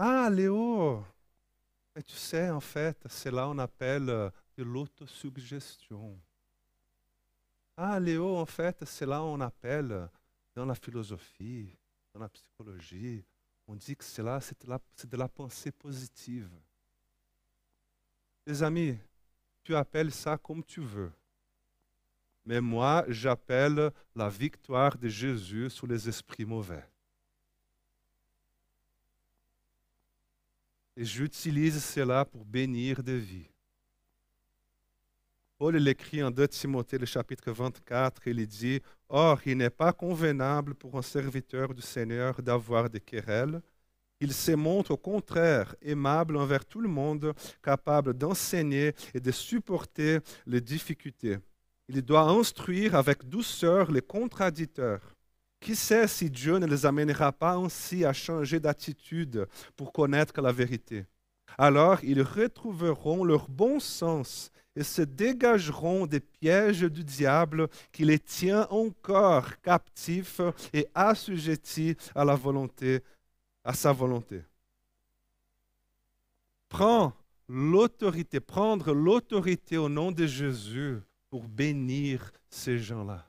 Ah, 0.00 0.30
Léo, 0.30 1.04
mais 1.92 2.04
tu 2.04 2.14
sais, 2.14 2.50
en 2.50 2.60
fait, 2.60 2.96
c'est 3.08 3.32
là 3.32 3.46
qu'on 3.46 3.58
appelle 3.58 4.08
euh, 4.08 4.30
de 4.56 4.62
l'autosuggestion. 4.62 6.16
Ah, 7.76 7.98
Léo, 7.98 8.36
en 8.36 8.46
fait, 8.46 8.84
c'est 8.84 9.06
là 9.06 9.18
qu'on 9.18 9.40
appelle 9.40 9.90
euh, 9.90 10.06
dans 10.54 10.66
la 10.66 10.76
philosophie, 10.76 11.76
dans 12.14 12.20
la 12.20 12.28
psychologie, 12.28 13.24
on 13.66 13.74
dit 13.74 13.96
que 13.96 14.04
c'est 14.04 14.22
là, 14.22 14.40
c'est 14.40 14.64
de, 14.64 14.70
la, 14.70 14.80
de 15.04 15.16
la 15.16 15.26
pensée 15.26 15.72
positive. 15.72 16.48
Les 18.46 18.62
amis, 18.62 18.96
tu 19.64 19.74
appelles 19.74 20.12
ça 20.12 20.38
comme 20.38 20.62
tu 20.62 20.80
veux. 20.80 21.10
Mais 22.44 22.60
moi, 22.60 23.04
j'appelle 23.08 23.90
la 24.14 24.28
victoire 24.28 24.96
de 24.96 25.08
Jésus 25.08 25.68
sur 25.70 25.88
les 25.88 26.08
esprits 26.08 26.44
mauvais. 26.44 26.88
Et 31.00 31.04
j'utilise 31.04 31.84
cela 31.84 32.24
pour 32.24 32.44
bénir 32.44 33.04
des 33.04 33.20
vies. 33.20 33.48
Paul 35.56 35.76
l'écrit 35.76 36.24
en 36.24 36.32
2 36.32 36.48
Timothée, 36.48 36.98
le 36.98 37.06
chapitre 37.06 37.52
24, 37.52 38.26
il 38.26 38.44
dit 38.48 38.80
Or, 39.08 39.38
il 39.46 39.58
n'est 39.58 39.70
pas 39.70 39.92
convenable 39.92 40.74
pour 40.74 40.98
un 40.98 41.02
serviteur 41.02 41.72
du 41.72 41.82
Seigneur 41.82 42.42
d'avoir 42.42 42.90
des 42.90 42.98
querelles. 42.98 43.62
Il 44.18 44.32
se 44.32 44.50
montre 44.50 44.90
au 44.90 44.96
contraire 44.96 45.76
aimable 45.82 46.36
envers 46.36 46.64
tout 46.64 46.80
le 46.80 46.88
monde, 46.88 47.32
capable 47.62 48.12
d'enseigner 48.12 48.92
et 49.14 49.20
de 49.20 49.30
supporter 49.30 50.18
les 50.46 50.60
difficultés. 50.60 51.38
Il 51.88 52.02
doit 52.02 52.28
instruire 52.28 52.96
avec 52.96 53.24
douceur 53.28 53.92
les 53.92 54.02
contradicteurs. 54.02 55.14
Qui 55.60 55.74
sait 55.74 56.06
si 56.06 56.30
Dieu 56.30 56.58
ne 56.58 56.66
les 56.66 56.86
amènera 56.86 57.32
pas 57.32 57.54
ainsi 57.54 58.04
à 58.04 58.12
changer 58.12 58.60
d'attitude 58.60 59.46
pour 59.76 59.92
connaître 59.92 60.40
la 60.40 60.52
vérité? 60.52 61.06
Alors 61.56 62.04
ils 62.04 62.22
retrouveront 62.22 63.24
leur 63.24 63.48
bon 63.48 63.80
sens 63.80 64.52
et 64.76 64.84
se 64.84 65.02
dégageront 65.02 66.06
des 66.06 66.20
pièges 66.20 66.82
du 66.82 67.02
diable 67.02 67.68
qui 67.90 68.04
les 68.04 68.20
tient 68.20 68.68
encore 68.70 69.60
captifs 69.60 70.40
et 70.72 70.86
assujettis 70.94 71.96
à 72.14 72.24
la 72.24 72.36
volonté, 72.36 73.02
à 73.64 73.72
sa 73.72 73.92
volonté. 73.92 74.42
Prends 76.68 77.12
l'autorité, 77.48 78.38
prendre 78.38 78.92
l'autorité 78.92 79.78
au 79.78 79.88
nom 79.88 80.12
de 80.12 80.26
Jésus 80.26 80.98
pour 81.30 81.48
bénir 81.48 82.30
ces 82.48 82.78
gens-là 82.78 83.27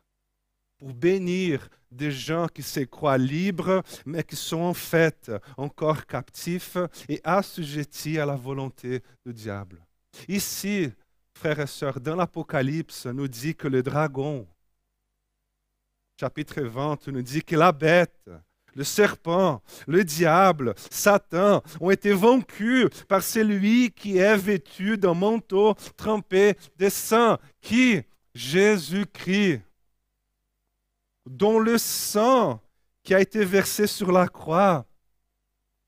pour 0.79 0.93
bénir 0.93 1.67
des 1.91 2.11
gens 2.11 2.47
qui 2.47 2.63
se 2.63 2.79
croient 2.81 3.17
libres, 3.17 3.83
mais 4.05 4.23
qui 4.23 4.35
sont 4.35 4.61
en 4.61 4.73
fait 4.73 5.31
encore 5.57 6.05
captifs 6.05 6.77
et 7.07 7.19
assujettis 7.23 8.17
à 8.17 8.25
la 8.25 8.35
volonté 8.35 9.03
du 9.25 9.33
diable. 9.33 9.85
Ici, 10.27 10.89
frères 11.33 11.59
et 11.59 11.67
sœurs, 11.67 11.99
dans 11.99 12.15
l'Apocalypse, 12.15 13.05
nous 13.05 13.27
dit 13.27 13.55
que 13.55 13.67
le 13.67 13.83
dragon, 13.83 14.47
chapitre 16.19 16.61
20, 16.61 17.07
nous 17.09 17.21
dit 17.21 17.43
que 17.43 17.55
la 17.55 17.71
bête, 17.71 18.29
le 18.75 18.83
serpent, 18.83 19.61
le 19.87 20.03
diable, 20.03 20.73
Satan 20.89 21.61
ont 21.81 21.89
été 21.89 22.13
vaincus 22.13 22.87
par 23.07 23.21
celui 23.21 23.91
qui 23.91 24.17
est 24.17 24.37
vêtu 24.37 24.97
d'un 24.97 25.13
manteau 25.13 25.73
trempé 25.97 26.55
de 26.77 26.87
sang, 26.87 27.37
qui? 27.61 28.01
Jésus-Christ, 28.35 29.61
dont 31.25 31.59
le 31.59 31.77
sang 31.77 32.61
qui 33.03 33.13
a 33.13 33.21
été 33.21 33.43
versé 33.45 33.87
sur 33.87 34.11
la 34.11 34.27
croix, 34.27 34.85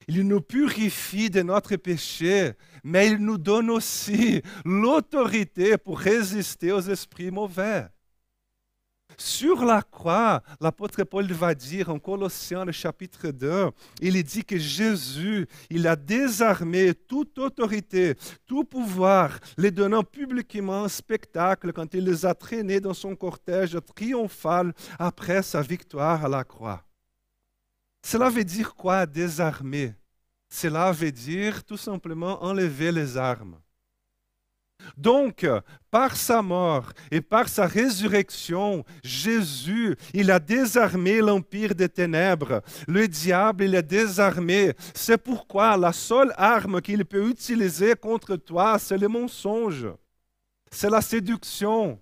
il 0.07 0.27
nous 0.27 0.41
purifie 0.41 1.29
de 1.29 1.41
notre 1.41 1.75
péché, 1.75 2.53
mais 2.83 3.07
il 3.07 3.17
nous 3.17 3.37
donne 3.37 3.69
aussi 3.69 4.41
l'autorité 4.65 5.77
pour 5.77 5.99
résister 5.99 6.71
aux 6.71 6.81
esprits 6.81 7.31
mauvais. 7.31 7.87
Sur 9.23 9.65
la 9.65 9.83
croix, 9.83 10.41
l'apôtre 10.59 11.03
Paul 11.03 11.31
va 11.31 11.53
dire 11.53 11.89
en 11.89 11.99
Colossiens 11.99 12.65
le 12.65 12.71
chapitre 12.71 13.29
2, 13.29 13.69
il 14.01 14.23
dit 14.23 14.43
que 14.43 14.57
Jésus, 14.57 15.47
il 15.69 15.85
a 15.85 15.95
désarmé 15.95 16.95
toute 16.95 17.37
autorité, 17.37 18.15
tout 18.47 18.63
pouvoir, 18.63 19.37
les 19.59 19.69
donnant 19.69 20.03
publiquement 20.03 20.85
un 20.85 20.89
spectacle 20.89 21.71
quand 21.71 21.93
il 21.93 22.03
les 22.03 22.25
a 22.25 22.33
traînés 22.33 22.79
dans 22.79 22.95
son 22.95 23.15
cortège 23.15 23.77
triomphal 23.95 24.73
après 24.97 25.43
sa 25.43 25.61
victoire 25.61 26.25
à 26.25 26.27
la 26.27 26.43
croix. 26.43 26.83
Cela 28.03 28.27
veut 28.27 28.43
dire 28.43 28.73
quoi 28.73 29.05
désarmer? 29.05 29.93
Cela 30.49 30.91
veut 30.91 31.11
dire 31.11 31.63
tout 31.63 31.77
simplement 31.77 32.43
enlever 32.43 32.91
les 32.91 33.17
armes. 33.17 33.59
Donc, 34.97 35.47
par 35.89 36.15
sa 36.15 36.41
mort 36.41 36.91
et 37.09 37.21
par 37.21 37.49
sa 37.49 37.65
résurrection, 37.65 38.83
Jésus, 39.03 39.95
il 40.13 40.31
a 40.31 40.39
désarmé 40.39 41.19
l'empire 41.19 41.75
des 41.75 41.89
ténèbres. 41.89 42.61
Le 42.87 43.07
diable, 43.07 43.65
il 43.65 43.75
est 43.75 43.83
désarmé. 43.83 44.73
C'est 44.93 45.17
pourquoi 45.17 45.77
la 45.77 45.93
seule 45.93 46.33
arme 46.37 46.81
qu'il 46.81 47.05
peut 47.05 47.29
utiliser 47.29 47.95
contre 47.95 48.35
toi, 48.35 48.79
c'est 48.79 48.97
le 48.97 49.07
mensonge. 49.07 49.87
C'est 50.71 50.89
la 50.89 51.01
séduction. 51.01 51.99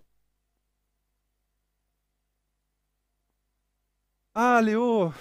Ah, 4.33 4.61
Léo, 4.63 5.11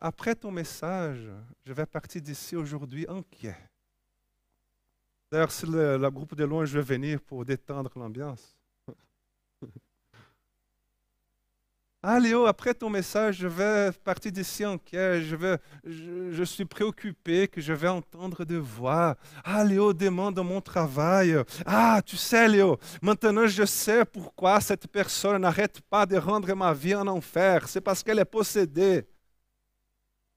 après 0.00 0.34
ton 0.34 0.52
message, 0.52 1.28
je 1.64 1.72
vais 1.72 1.86
partir 1.86 2.22
d'ici 2.22 2.54
aujourd'hui 2.54 3.06
inquiet. 3.08 3.67
D'ailleurs, 5.30 5.50
si 5.50 5.66
le, 5.66 6.10
groupe 6.10 6.34
de 6.34 6.44
loin, 6.44 6.64
je 6.64 6.78
vais 6.78 6.94
venir 6.96 7.20
pour 7.20 7.44
détendre 7.44 7.90
l'ambiance. 7.96 8.56
Ah 12.00 12.20
Léo, 12.20 12.46
après 12.46 12.72
ton 12.74 12.88
message, 12.88 13.38
je 13.38 13.48
vais 13.48 13.90
partir 14.04 14.30
d'ici 14.30 14.62
inquiet, 14.62 15.20
je, 15.20 15.34
vais, 15.34 15.58
je, 15.84 16.44
suis 16.44 16.64
préoccupé 16.64 17.48
que 17.48 17.60
je 17.60 17.72
vais 17.72 17.88
entendre 17.88 18.44
des 18.44 18.60
voix. 18.60 19.16
Ah 19.42 19.64
Léo, 19.64 19.92
demande 19.92 20.38
mon 20.38 20.60
travail. 20.60 21.36
Ah, 21.66 22.00
tu 22.06 22.16
sais 22.16 22.46
Léo, 22.46 22.78
maintenant 23.02 23.48
je 23.48 23.64
sais 23.64 24.04
pourquoi 24.04 24.60
cette 24.60 24.86
personne 24.86 25.42
n'arrête 25.42 25.80
pas 25.80 26.06
de 26.06 26.16
rendre 26.16 26.54
ma 26.54 26.72
vie 26.72 26.94
en 26.94 27.08
enfer. 27.08 27.66
C'est 27.68 27.80
parce 27.80 28.04
qu'elle 28.04 28.20
est 28.20 28.24
possédée. 28.24 29.04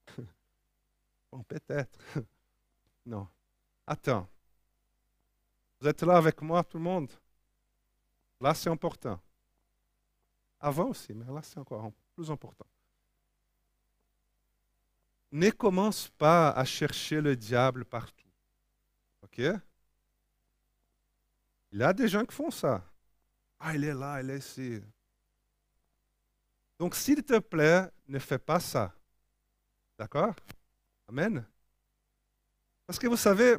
Bon, 1.31 1.43
peut-être. 1.43 1.99
Non. 3.05 3.27
Attends. 3.87 4.27
Vous 5.81 5.87
êtes 5.87 6.03
là 6.03 6.17
avec 6.17 6.39
moi, 6.43 6.63
tout 6.63 6.77
le 6.77 6.83
monde? 6.83 7.09
Là, 8.39 8.53
c'est 8.53 8.69
important. 8.69 9.19
Avant 10.59 10.89
aussi, 10.89 11.11
mais 11.11 11.25
là, 11.25 11.41
c'est 11.41 11.57
encore 11.57 11.91
plus 12.15 12.29
important. 12.29 12.67
Ne 15.31 15.49
commence 15.49 16.07
pas 16.07 16.51
à 16.51 16.63
chercher 16.65 17.19
le 17.19 17.35
diable 17.35 17.83
partout. 17.83 18.29
OK? 19.23 19.39
Il 21.71 21.79
y 21.79 21.83
a 21.83 21.93
des 21.93 22.07
gens 22.07 22.25
qui 22.25 22.35
font 22.35 22.51
ça. 22.51 22.83
Ah, 23.59 23.73
il 23.73 23.83
est 23.83 23.93
là, 23.93 24.21
il 24.21 24.29
est 24.29 24.37
ici. 24.37 24.83
Donc, 26.77 26.93
s'il 26.93 27.23
te 27.23 27.39
plaît, 27.39 27.89
ne 28.07 28.19
fais 28.19 28.39
pas 28.39 28.59
ça. 28.59 28.93
D'accord? 29.97 30.35
Amen. 31.07 31.43
Parce 32.85 32.99
que 32.99 33.07
vous 33.07 33.17
savez, 33.17 33.57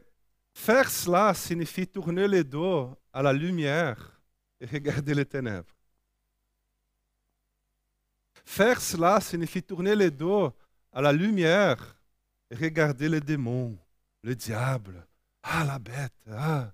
Faire 0.54 0.90
cela 0.90 1.34
signifie 1.34 1.86
tourner 1.86 2.28
le 2.28 2.44
dos 2.44 2.94
à 3.12 3.22
la 3.22 3.32
lumière 3.32 4.20
et 4.60 4.66
regarder 4.66 5.14
les 5.14 5.24
ténèbres. 5.24 5.74
Faire 8.44 8.80
cela 8.80 9.20
signifie 9.20 9.62
tourner 9.62 9.94
le 9.94 10.10
dos 10.10 10.52
à 10.92 11.00
la 11.00 11.12
lumière 11.12 11.96
et 12.50 12.54
regarder 12.54 13.08
les 13.08 13.20
démons, 13.20 13.78
le 14.22 14.34
diable, 14.34 15.06
ah 15.42 15.64
la 15.64 15.78
bête, 15.78 16.12
ah. 16.30 16.72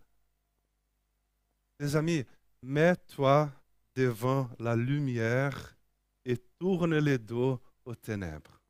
Les 1.78 1.94
amis, 1.94 2.24
mets-toi 2.62 3.50
devant 3.94 4.50
la 4.58 4.74
lumière 4.74 5.76
et 6.24 6.36
tourne 6.58 6.98
le 6.98 7.18
dos 7.18 7.60
aux 7.84 7.94
ténèbres. 7.94 8.60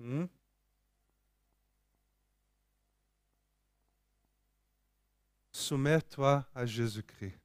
Hmm? 0.00 0.26
Soumets-toi 5.66 6.44
à 6.54 6.64
Jésus-Christ. 6.64 7.40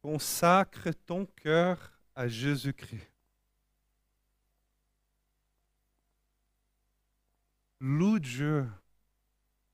Consacre 0.00 0.90
ton 1.06 1.26
cœur 1.26 1.92
à 2.14 2.26
Jésus-Christ. 2.26 3.10
Loue 7.80 8.18
Dieu. 8.18 8.66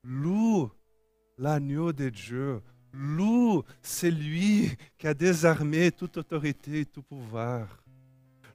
Loue 0.03 0.71
l'agneau 1.37 1.93
de 1.93 2.09
Dieu. 2.09 2.61
Loue 2.93 3.63
celui 3.81 4.77
qui 4.99 5.07
a 5.07 5.15
désarmé 5.15 5.93
toute 5.93 6.17
autorité 6.17 6.81
et 6.81 6.87
tout 6.87 7.03
pouvoir. 7.03 7.85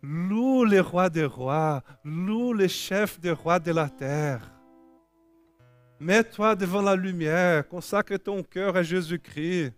Loue 0.01 0.65
le 0.65 0.81
roi 0.81 1.09
des 1.09 1.25
rois. 1.25 1.81
Loue 2.03 2.51
le 2.51 2.67
chef 2.67 3.21
des 3.21 3.31
rois 3.31 3.59
de 3.59 3.71
la 3.71 3.89
terre. 3.89 4.52
Mets-toi 6.03 6.57
devant 6.57 6.81
la 6.81 6.97
lumière, 6.97 7.65
consacre 7.65 8.17
ton 8.17 8.43
cœur 8.43 8.75
à 8.75 8.83
Jésus-Christ. 8.83 9.71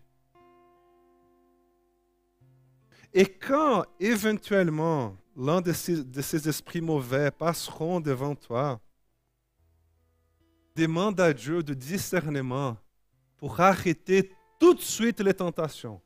Et 3.14 3.26
quand 3.26 3.86
éventuellement 4.00 5.16
l'un 5.38 5.62
de 5.62 5.72
ces, 5.72 6.50
esprits 6.50 6.82
mauvais 6.82 7.30
passeront 7.30 8.00
devant 8.00 8.34
toi, 8.34 8.82
demande 10.76 11.22
à 11.22 11.32
Dieu 11.32 11.62
de 11.62 11.76
discernement 11.76 12.76
pour 13.38 13.60
arrêter 13.62 14.32
tout 14.60 14.74
de 14.74 14.82
suite 14.82 15.20
les 15.20 15.36
tentations 15.36 16.02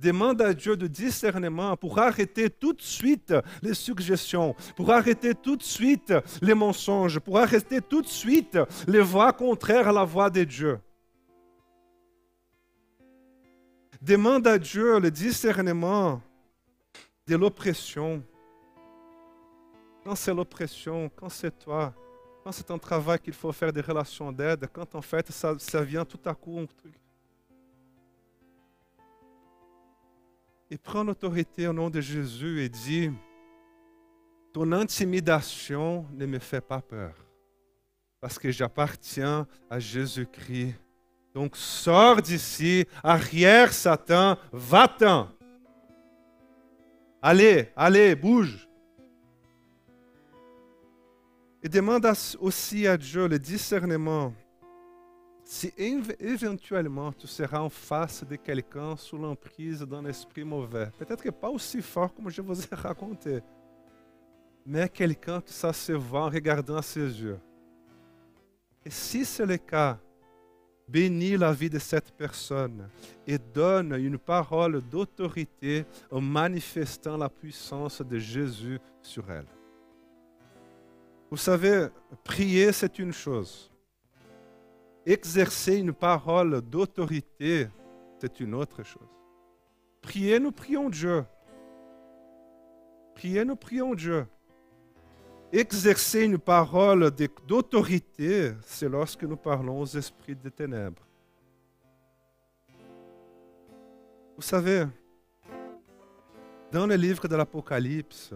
demande 0.00 0.40
à 0.40 0.54
Dieu 0.54 0.76
de 0.76 0.86
discernement 0.86 1.76
pour 1.76 1.98
arrêter 1.98 2.48
tout 2.48 2.72
de 2.72 2.82
suite 2.82 3.34
les 3.62 3.74
suggestions, 3.74 4.54
pour 4.74 4.90
arrêter 4.90 5.34
tout 5.34 5.56
de 5.56 5.62
suite 5.62 6.12
les 6.40 6.54
mensonges, 6.54 7.18
pour 7.18 7.38
arrêter 7.38 7.80
tout 7.80 8.02
de 8.02 8.06
suite 8.06 8.58
les 8.88 9.00
voix 9.00 9.32
contraires 9.32 9.88
à 9.88 9.92
la 9.92 10.04
voix 10.04 10.30
de 10.30 10.44
Dieu. 10.44 10.80
Demande 14.00 14.46
à 14.46 14.58
Dieu 14.58 14.98
le 14.98 15.10
discernement 15.10 16.22
de 17.26 17.36
l'oppression. 17.36 18.22
Quand 20.02 20.14
c'est 20.14 20.32
l'oppression, 20.32 21.10
quand 21.14 21.28
c'est 21.28 21.56
toi, 21.58 21.92
quand 22.42 22.52
c'est 22.52 22.70
un 22.70 22.78
travail 22.78 23.18
qu'il 23.18 23.34
faut 23.34 23.52
faire 23.52 23.70
des 23.70 23.82
relations 23.82 24.32
d'aide, 24.32 24.66
quand 24.72 24.94
en 24.94 25.02
fait 25.02 25.30
ça, 25.30 25.54
ça 25.58 25.82
vient 25.82 26.06
tout 26.06 26.20
à 26.24 26.34
coup, 26.34 26.58
un 26.58 26.64
truc 26.64 26.94
et 30.70 30.78
prends 30.78 31.02
l'autorité 31.02 31.66
au 31.66 31.72
nom 31.72 31.90
de 31.90 32.00
Jésus 32.00 32.62
et 32.62 32.68
dis, 32.68 33.10
ton 34.52 34.70
intimidation 34.72 36.06
ne 36.12 36.26
me 36.26 36.38
fait 36.38 36.60
pas 36.60 36.80
peur, 36.80 37.14
parce 38.20 38.38
que 38.38 38.50
j'appartiens 38.50 39.46
à 39.68 39.78
Jésus-Christ. 39.78 40.74
Donc 41.34 41.56
sors 41.56 42.22
d'ici, 42.22 42.86
arrière 43.02 43.72
Satan, 43.72 44.36
va-t'en. 44.52 45.28
Allez, 47.22 47.68
allez, 47.76 48.14
bouge. 48.14 48.68
Et 51.62 51.68
demande 51.68 52.10
aussi 52.40 52.86
à 52.86 52.96
Dieu 52.96 53.28
le 53.28 53.38
discernement 53.38 54.32
si 55.52 55.74
éventuellement 55.76 57.12
tu 57.12 57.26
seras 57.26 57.58
en 57.58 57.68
face 57.68 58.22
de 58.22 58.36
quelqu'un 58.36 58.94
sous 58.96 59.18
l'emprise 59.18 59.80
d'un 59.80 60.04
esprit 60.04 60.44
mauvais, 60.44 60.88
peut-être 60.96 61.24
que 61.24 61.30
pas 61.30 61.50
aussi 61.50 61.82
fort 61.82 62.14
comme 62.14 62.30
je 62.30 62.40
vous 62.40 62.62
ai 62.62 62.68
raconté, 62.76 63.40
mais 64.64 64.88
quelqu'un 64.88 65.42
se 65.44 65.92
voit 65.92 66.26
en 66.26 66.28
regardant 66.30 66.76
à 66.76 66.82
ses 66.82 67.20
yeux. 67.20 67.40
Et 68.86 68.90
si 68.90 69.24
c'est 69.24 69.44
le 69.44 69.56
cas, 69.56 69.98
bénis 70.86 71.36
la 71.36 71.52
vie 71.52 71.68
de 71.68 71.80
cette 71.80 72.12
personne 72.12 72.88
et 73.26 73.36
donne 73.36 73.94
une 73.94 74.18
parole 74.18 74.80
d'autorité 74.80 75.84
en 76.12 76.20
manifestant 76.20 77.16
la 77.16 77.28
puissance 77.28 78.02
de 78.02 78.18
Jésus 78.20 78.78
sur 79.02 79.28
elle. 79.28 79.48
Vous 81.28 81.36
savez, 81.36 81.88
prier, 82.22 82.70
c'est 82.70 83.00
une 83.00 83.12
chose. 83.12 83.70
Exercer 85.06 85.76
une 85.76 85.92
parole 85.92 86.60
d'autorité, 86.60 87.68
c'est 88.18 88.40
une 88.40 88.54
autre 88.54 88.82
chose. 88.82 89.08
Prier, 90.02 90.38
nous 90.38 90.52
prions 90.52 90.88
Dieu. 90.90 91.24
Prier, 93.14 93.44
nous 93.44 93.56
prions 93.56 93.94
Dieu. 93.94 94.26
Exercer 95.52 96.24
une 96.24 96.38
parole 96.38 97.10
d'autorité, 97.46 98.52
c'est 98.62 98.88
lorsque 98.88 99.24
nous 99.24 99.36
parlons 99.36 99.80
aux 99.80 99.86
esprits 99.86 100.36
des 100.36 100.50
ténèbres. 100.50 101.02
Vous 104.36 104.42
savez, 104.42 104.86
dans 106.70 106.86
le 106.86 106.94
livre 106.94 107.26
de 107.26 107.34
l'Apocalypse, 107.34 108.32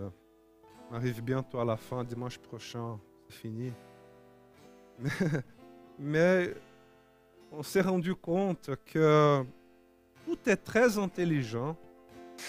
on 0.91 0.95
arrive 0.95 1.23
bientôt 1.23 1.61
à 1.61 1.65
la 1.65 1.77
fin, 1.77 2.03
dimanche 2.03 2.39
prochain, 2.39 2.99
c'est 3.29 3.37
fini. 3.37 3.73
Mais, 4.99 5.11
mais 5.99 6.55
on 7.53 7.63
s'est 7.63 7.81
rendu 7.81 8.15
compte 8.15 8.71
que 8.87 9.45
tout 10.25 10.39
est 10.47 10.57
très 10.57 10.99
intelligent, 10.99 11.77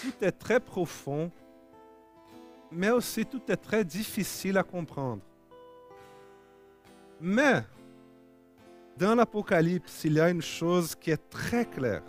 tout 0.02 0.24
est 0.24 0.32
très 0.32 0.60
profond, 0.60 1.30
mais 2.70 2.90
aussi 2.90 3.24
tout 3.24 3.42
est 3.48 3.56
très 3.56 3.84
difficile 3.84 4.58
à 4.58 4.62
comprendre. 4.62 5.22
Mais, 7.20 7.62
dans 8.96 9.14
l'Apocalypse, 9.14 10.04
il 10.04 10.14
y 10.14 10.20
a 10.20 10.28
une 10.28 10.42
chose 10.42 10.94
qui 10.94 11.10
est 11.10 11.30
très 11.30 11.64
claire. 11.64 12.02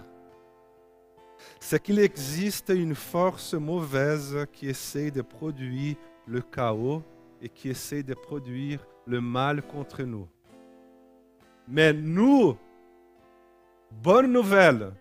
C'est 1.60 1.82
qu'il 1.82 2.00
existe 2.00 2.70
une 2.70 2.96
force 2.96 3.54
mauvaise 3.54 4.46
qui 4.52 4.68
essaie 4.68 5.12
de 5.12 5.22
produire 5.22 5.96
le 6.26 6.42
chaos 6.42 7.04
et 7.42 7.50
qui 7.50 7.70
essaie 7.70 8.04
de 8.04 8.14
produire 8.14 8.86
le 9.06 9.22
mal 9.22 9.62
contre 9.62 10.04
nous. 10.04 10.28
Mais 11.68 11.94
nous, 11.94 12.58
bonne 13.92 14.32
nouvelle, 14.32 14.92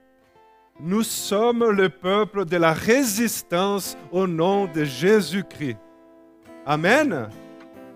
nous 0.81 1.03
sommes 1.03 1.71
le 1.71 1.89
peuple 1.89 2.45
de 2.45 2.57
la 2.57 2.73
résistance 2.73 3.97
au 4.11 4.27
nom 4.27 4.67
de 4.67 4.85
Jésus-Christ. 4.85 5.79
Amen. 6.67 7.29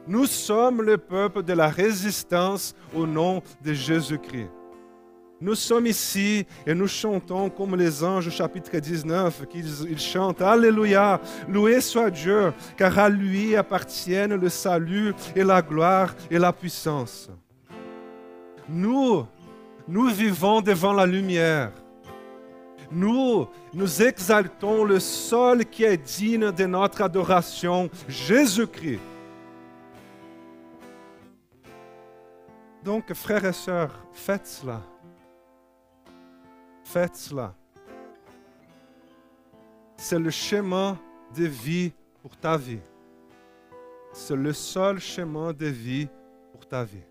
Nous 0.07 0.27
sommes 0.27 0.83
le 0.83 0.97
peuple 0.97 1.43
de 1.43 1.53
la 1.53 1.69
résistance 1.69 2.75
au 2.95 3.07
nom 3.07 3.43
de 3.63 3.73
Jésus-Christ. 3.73 4.51
Nous 5.43 5.55
sommes 5.55 5.87
ici 5.87 6.47
et 6.67 6.75
nous 6.75 6.87
chantons 6.87 7.49
comme 7.49 7.75
les 7.75 8.05
anges 8.05 8.31
chapitre 8.31 8.79
19, 8.79 9.47
qu'ils 9.49 9.99
chantent 9.99 10.43
Alléluia, 10.43 11.21
loué 11.49 11.81
soit 11.81 12.11
Dieu, 12.11 12.53
car 12.77 12.99
à 12.99 13.09
lui 13.09 13.57
appartiennent 13.57 14.35
le 14.35 14.49
salut 14.49 15.15
et 15.35 15.43
la 15.43 15.63
gloire 15.63 16.15
et 16.31 16.39
la 16.39 16.53
puissance. 16.53 17.31
Nous, 18.71 19.27
nous 19.87 20.07
vivons 20.07 20.63
devant 20.63 20.93
la 20.93 21.05
lumière 21.05 21.73
nous, 22.91 23.49
nous 23.73 24.03
exaltons 24.03 24.85
le 24.85 24.99
seul 24.99 25.65
qui 25.65 25.85
est 25.85 25.97
digne 25.97 26.51
de 26.51 26.67
notre 26.67 27.03
adoration, 27.03 27.89
Jésus-Christ. 28.09 29.01
Donc, 32.83 33.13
frères 33.13 33.45
et 33.45 33.53
sœurs, 33.53 33.95
faites 34.13 34.47
cela. 34.47 34.83
Faites 36.83 37.15
cela. 37.15 37.55
C'est 39.97 40.19
le 40.19 40.31
chemin 40.31 40.99
de 41.37 41.45
vie 41.45 41.93
pour 42.23 42.37
ta 42.37 42.57
vie. 42.57 42.81
C'est 44.13 44.35
le 44.35 44.53
seul 44.53 44.99
chemin 44.99 45.53
de 45.53 45.67
vie 45.67 46.09
pour 46.53 46.67
ta 46.67 46.83
vie. 46.83 47.05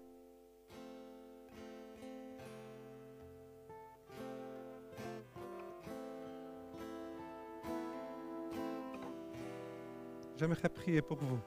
J'aimerais 10.39 10.69
prier 10.69 11.01
pour 11.01 11.17
vous. 11.17 11.39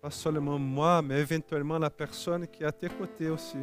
Pas 0.00 0.10
seulement 0.10 0.58
moi, 0.58 1.02
mais 1.02 1.20
éventuellement 1.20 1.78
la 1.78 1.90
personne 1.90 2.48
qui 2.48 2.62
est 2.62 2.66
à 2.66 2.72
tes 2.72 2.88
côtés 2.88 3.28
aussi. 3.28 3.58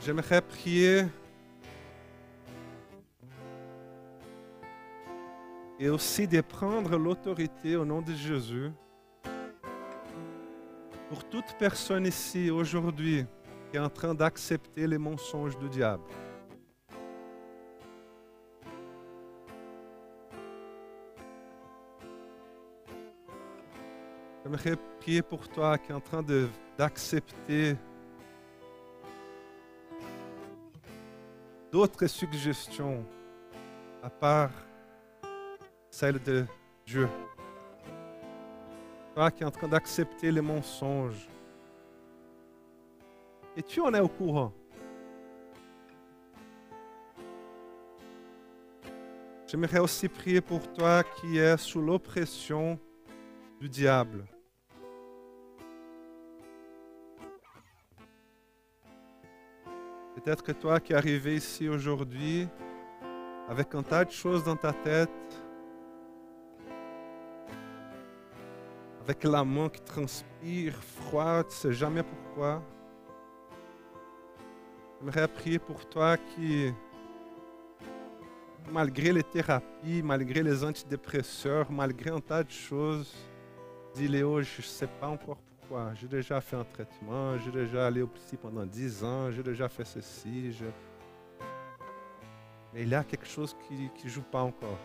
J'aimerais 0.00 0.42
prier 0.42 1.06
et 5.80 5.88
aussi 5.88 6.28
de 6.28 6.42
prendre 6.42 6.98
l'autorité 6.98 7.76
au 7.76 7.86
nom 7.86 8.02
de 8.02 8.12
Jésus 8.12 8.70
pour 11.08 11.26
toute 11.30 11.56
personne 11.58 12.04
ici 12.04 12.50
aujourd'hui 12.50 13.24
qui 13.70 13.78
est 13.78 13.80
en 13.80 13.88
train 13.88 14.14
d'accepter 14.14 14.86
les 14.86 14.98
mensonges 14.98 15.56
du 15.56 15.70
diable. 15.70 16.04
J'aimerais 24.56 24.80
prier 25.00 25.20
pour 25.20 25.46
toi 25.48 25.76
qui 25.76 25.92
est 25.92 25.94
en 25.94 26.00
train 26.00 26.24
d'accepter 26.78 27.76
d'autres 31.70 32.06
suggestions 32.06 33.04
à 34.02 34.08
part 34.08 34.50
celle 35.90 36.22
de 36.22 36.46
Dieu. 36.86 37.06
Toi 39.14 39.30
qui 39.30 39.42
es 39.42 39.46
en 39.46 39.50
train 39.50 39.68
d'accepter 39.68 40.32
les 40.32 40.40
mensonges. 40.40 41.28
Et 43.58 43.62
tu 43.62 43.80
en 43.80 43.92
es 43.92 44.00
au 44.00 44.08
courant? 44.08 44.54
J'aimerais 49.46 49.80
aussi 49.80 50.08
prier 50.08 50.40
pour 50.40 50.72
toi 50.72 51.02
qui 51.02 51.36
es 51.36 51.58
sous 51.58 51.82
l'oppression 51.82 52.78
du 53.60 53.68
diable. 53.68 54.26
Peut-être 60.26 60.42
que 60.42 60.50
toi 60.50 60.80
qui 60.80 60.92
es 60.92 61.36
ici 61.36 61.68
aujourd'hui 61.68 62.48
avec 63.48 63.72
un 63.76 63.82
tas 63.84 64.04
de 64.04 64.10
choses 64.10 64.42
dans 64.42 64.56
ta 64.56 64.72
tête, 64.72 65.08
avec 69.04 69.22
la 69.22 69.44
main 69.44 69.68
qui 69.68 69.80
transpire, 69.82 70.74
froid, 70.82 71.44
tu 71.44 71.50
ne 71.50 71.52
sais 71.52 71.72
jamais 71.74 72.02
pourquoi. 72.02 72.60
J'aimerais 74.98 75.28
prier 75.28 75.60
pour 75.60 75.88
toi 75.88 76.16
qui, 76.16 76.72
malgré 78.72 79.12
les 79.12 79.22
thérapies, 79.22 80.02
malgré 80.02 80.42
les 80.42 80.64
antidépresseurs, 80.64 81.70
malgré 81.70 82.10
un 82.10 82.20
tas 82.20 82.42
de 82.42 82.50
choses, 82.50 83.14
dis 83.94 84.08
Léo, 84.08 84.42
je 84.42 84.58
ne 84.58 84.62
sais 84.62 84.88
pas 84.88 85.06
encore 85.06 85.38
j'ai 85.94 86.08
déjà 86.08 86.40
fait 86.40 86.56
un 86.56 86.64
traitement, 86.64 87.38
j'ai 87.38 87.50
déjà 87.50 87.86
allé 87.86 88.02
au 88.02 88.06
psy 88.08 88.36
pendant 88.36 88.64
10 88.64 89.04
ans, 89.04 89.30
j'ai 89.30 89.42
déjà 89.42 89.68
fait 89.68 89.84
ceci. 89.84 90.52
Mais 92.72 92.82
il 92.82 92.88
y 92.88 92.94
a 92.94 93.04
quelque 93.04 93.26
chose 93.26 93.56
qui 93.66 93.90
ne 94.04 94.08
joue 94.08 94.22
pas 94.22 94.42
encore. 94.42 94.78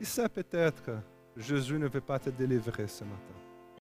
Et 0.00 0.04
ça 0.04 0.28
peut-être 0.28 0.90
Jésus 1.36 1.78
ne 1.78 1.88
veut 1.88 2.00
pas 2.00 2.18
te 2.18 2.30
délivrer 2.30 2.88
ce 2.88 3.04
matin. 3.04 3.35